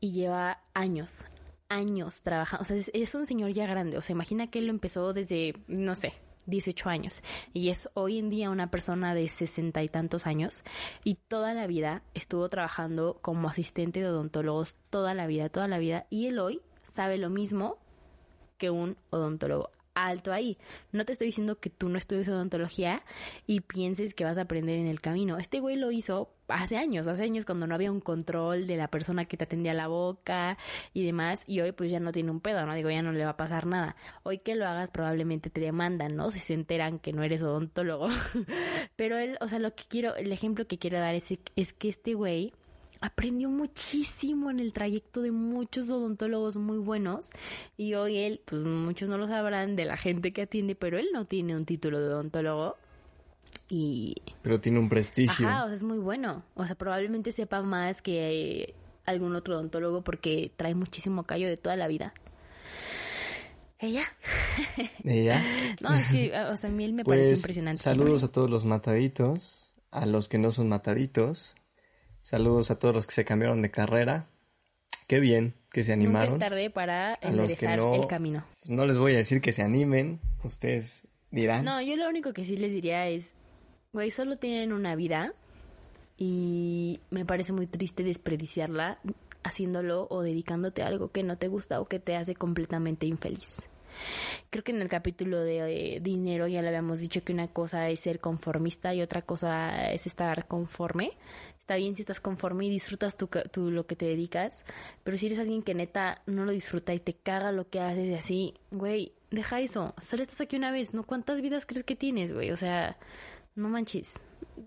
[0.00, 1.24] y lleva años,
[1.68, 2.62] años trabajando.
[2.62, 3.96] O sea, es, es un señor ya grande.
[3.96, 6.12] O sea, imagina que él lo empezó desde, no sé,
[6.46, 7.22] 18 años.
[7.52, 10.62] Y es hoy en día una persona de sesenta y tantos años.
[11.04, 14.76] Y toda la vida estuvo trabajando como asistente de odontólogos.
[14.90, 16.06] Toda la vida, toda la vida.
[16.10, 17.78] Y él hoy sabe lo mismo
[18.58, 19.70] que un odontólogo.
[19.94, 20.58] Alto ahí.
[20.92, 23.02] No te estoy diciendo que tú no estudies odontología
[23.46, 25.38] y pienses que vas a aprender en el camino.
[25.38, 28.88] Este güey lo hizo hace años, hace años cuando no había un control de la
[28.88, 30.58] persona que te atendía la boca
[30.94, 31.44] y demás.
[31.46, 32.74] Y hoy pues ya no tiene un pedo, ¿no?
[32.74, 33.96] Digo, ya no le va a pasar nada.
[34.22, 36.30] Hoy que lo hagas probablemente te demandan, ¿no?
[36.30, 38.08] Si se enteran que no eres odontólogo.
[38.96, 41.88] Pero él, o sea, lo que quiero, el ejemplo que quiero dar es, es que
[41.88, 42.52] este güey
[43.02, 47.30] aprendió muchísimo en el trayecto de muchos odontólogos muy buenos
[47.76, 51.08] y hoy él, pues muchos no lo sabrán de la gente que atiende, pero él
[51.12, 52.76] no tiene un título de odontólogo
[53.68, 55.46] y Pero tiene un prestigio.
[55.48, 56.42] ajá, o sea, es muy bueno.
[56.54, 58.74] O sea, probablemente sepa más que eh,
[59.04, 62.14] algún otro odontólogo porque trae muchísimo callo de toda la vida.
[63.78, 64.04] Ella,
[65.04, 65.42] Ella.
[65.80, 67.82] no, es que, o sea, a mí él me parece Pues impresionante.
[67.82, 71.56] saludos a todos los mataditos, a los que no son mataditos,
[72.22, 74.26] saludos a todos los que se cambiaron de carrera.
[75.06, 76.32] Qué bien que se Nunca animaron.
[76.34, 78.44] es tarde para A los que enderezar no- el camino.
[78.66, 81.64] No les voy a decir que se animen, ustedes dirán.
[81.64, 83.34] No, yo lo único que sí les diría es,
[83.92, 85.34] güey, solo tienen una vida
[86.16, 88.98] y me parece muy triste desperdiciarla
[89.44, 93.56] haciéndolo o dedicándote a algo que no te gusta o que te hace completamente infeliz.
[94.50, 97.88] Creo que en el capítulo de eh, dinero ya le habíamos dicho que una cosa
[97.90, 101.12] es ser conformista y otra cosa es estar conforme.
[101.62, 104.64] Está bien si estás conforme y disfrutas tu, lo que te dedicas,
[105.04, 108.08] pero si eres alguien que neta no lo disfruta y te caga lo que haces
[108.08, 109.94] y así, güey, deja eso.
[109.98, 111.04] Solo estás aquí una vez, ¿no?
[111.04, 112.50] ¿Cuántas vidas crees que tienes, güey?
[112.50, 112.98] O sea,
[113.54, 114.12] no manches.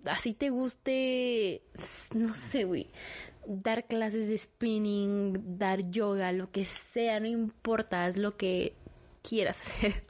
[0.06, 1.64] Así te guste,
[2.16, 2.90] no sé, güey,
[3.46, 8.74] dar clases de spinning, dar yoga, lo que sea, no importa, haz lo que
[9.22, 10.02] quieras hacer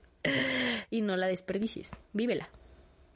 [0.91, 2.47] y no la desperdicies, vívela.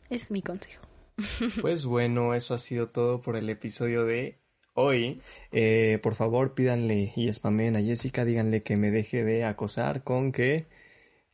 [0.09, 0.88] Es mi consejo.
[1.61, 4.39] Pues bueno, eso ha sido todo por el episodio de
[4.73, 5.21] hoy.
[5.51, 10.31] Eh, por favor, pídanle y spamen a Jessica, díganle que me deje de acosar con
[10.31, 10.67] que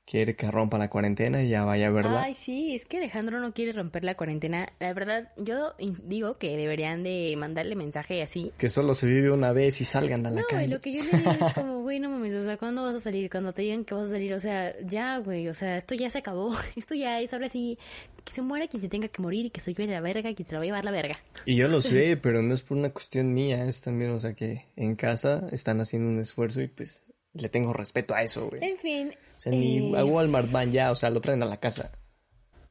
[0.06, 2.20] quiere que rompa la cuarentena y ya vaya, ¿verdad?
[2.22, 4.72] Ay, sí, es que Alejandro no quiere romper la cuarentena.
[4.80, 8.54] La verdad, yo digo que deberían de mandarle mensaje así.
[8.58, 10.68] Que solo se vive una vez y salgan a la no, calle.
[10.68, 13.00] lo que yo le digo es como, güey, no mames, o sea, ¿cuándo vas a
[13.00, 13.30] salir?
[13.30, 16.10] Cuando te digan que vas a salir, o sea, ya, güey, o sea, esto ya
[16.10, 16.56] se acabó.
[16.76, 17.80] Esto ya es ahora sí,
[18.24, 20.46] que se muera quien se tenga que morir y que soy yo la verga, quien
[20.46, 21.16] se lo va a llevar la verga.
[21.46, 24.34] Y yo lo sé, pero no es por una cuestión mía, es también, o sea,
[24.34, 27.04] que en casa están haciendo un esfuerzo y pues
[27.34, 28.64] le tengo respeto a eso, güey.
[28.64, 29.12] En fin.
[29.46, 31.92] Sea, ni eh, a Walmart van ya, o sea, lo traen a la casa.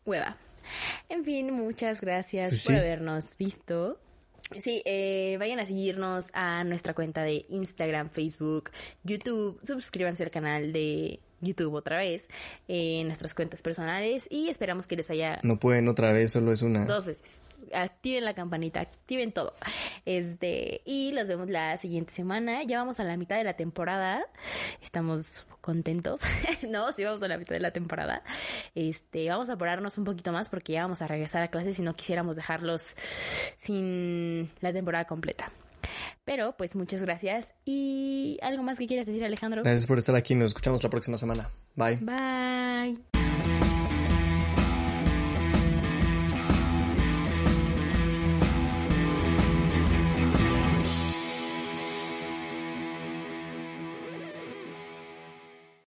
[0.04, 0.36] Hueva.
[1.08, 2.78] En fin, muchas gracias Pues por sí.
[2.80, 3.98] habernos visto.
[4.60, 8.70] Sí, eh, vayan a seguirnos a nuestra cuenta de Instagram, Facebook,
[9.02, 9.58] YouTube.
[9.62, 12.28] Suscríbanse al canal de YouTube otra vez,
[12.68, 16.62] en nuestras cuentas personales y esperamos que les haya No pueden otra vez, solo es
[16.62, 16.84] una.
[16.86, 17.42] dos veces.
[17.72, 19.54] Activen la campanita, activen todo.
[20.04, 22.62] Este, y los vemos la siguiente semana.
[22.64, 24.24] Ya vamos a la mitad de la temporada.
[24.82, 26.20] Estamos contentos.
[26.68, 28.22] no, sí vamos a la mitad de la temporada.
[28.74, 31.82] Este, vamos a apurarnos un poquito más porque ya vamos a regresar a clases y
[31.82, 32.94] no quisiéramos dejarlos
[33.58, 35.50] sin la temporada completa.
[36.24, 39.62] Pero pues muchas gracias y algo más que quieras decir Alejandro.
[39.62, 41.50] Gracias por estar aquí, nos escuchamos la próxima semana.
[41.76, 41.96] Bye.
[41.96, 43.83] Bye.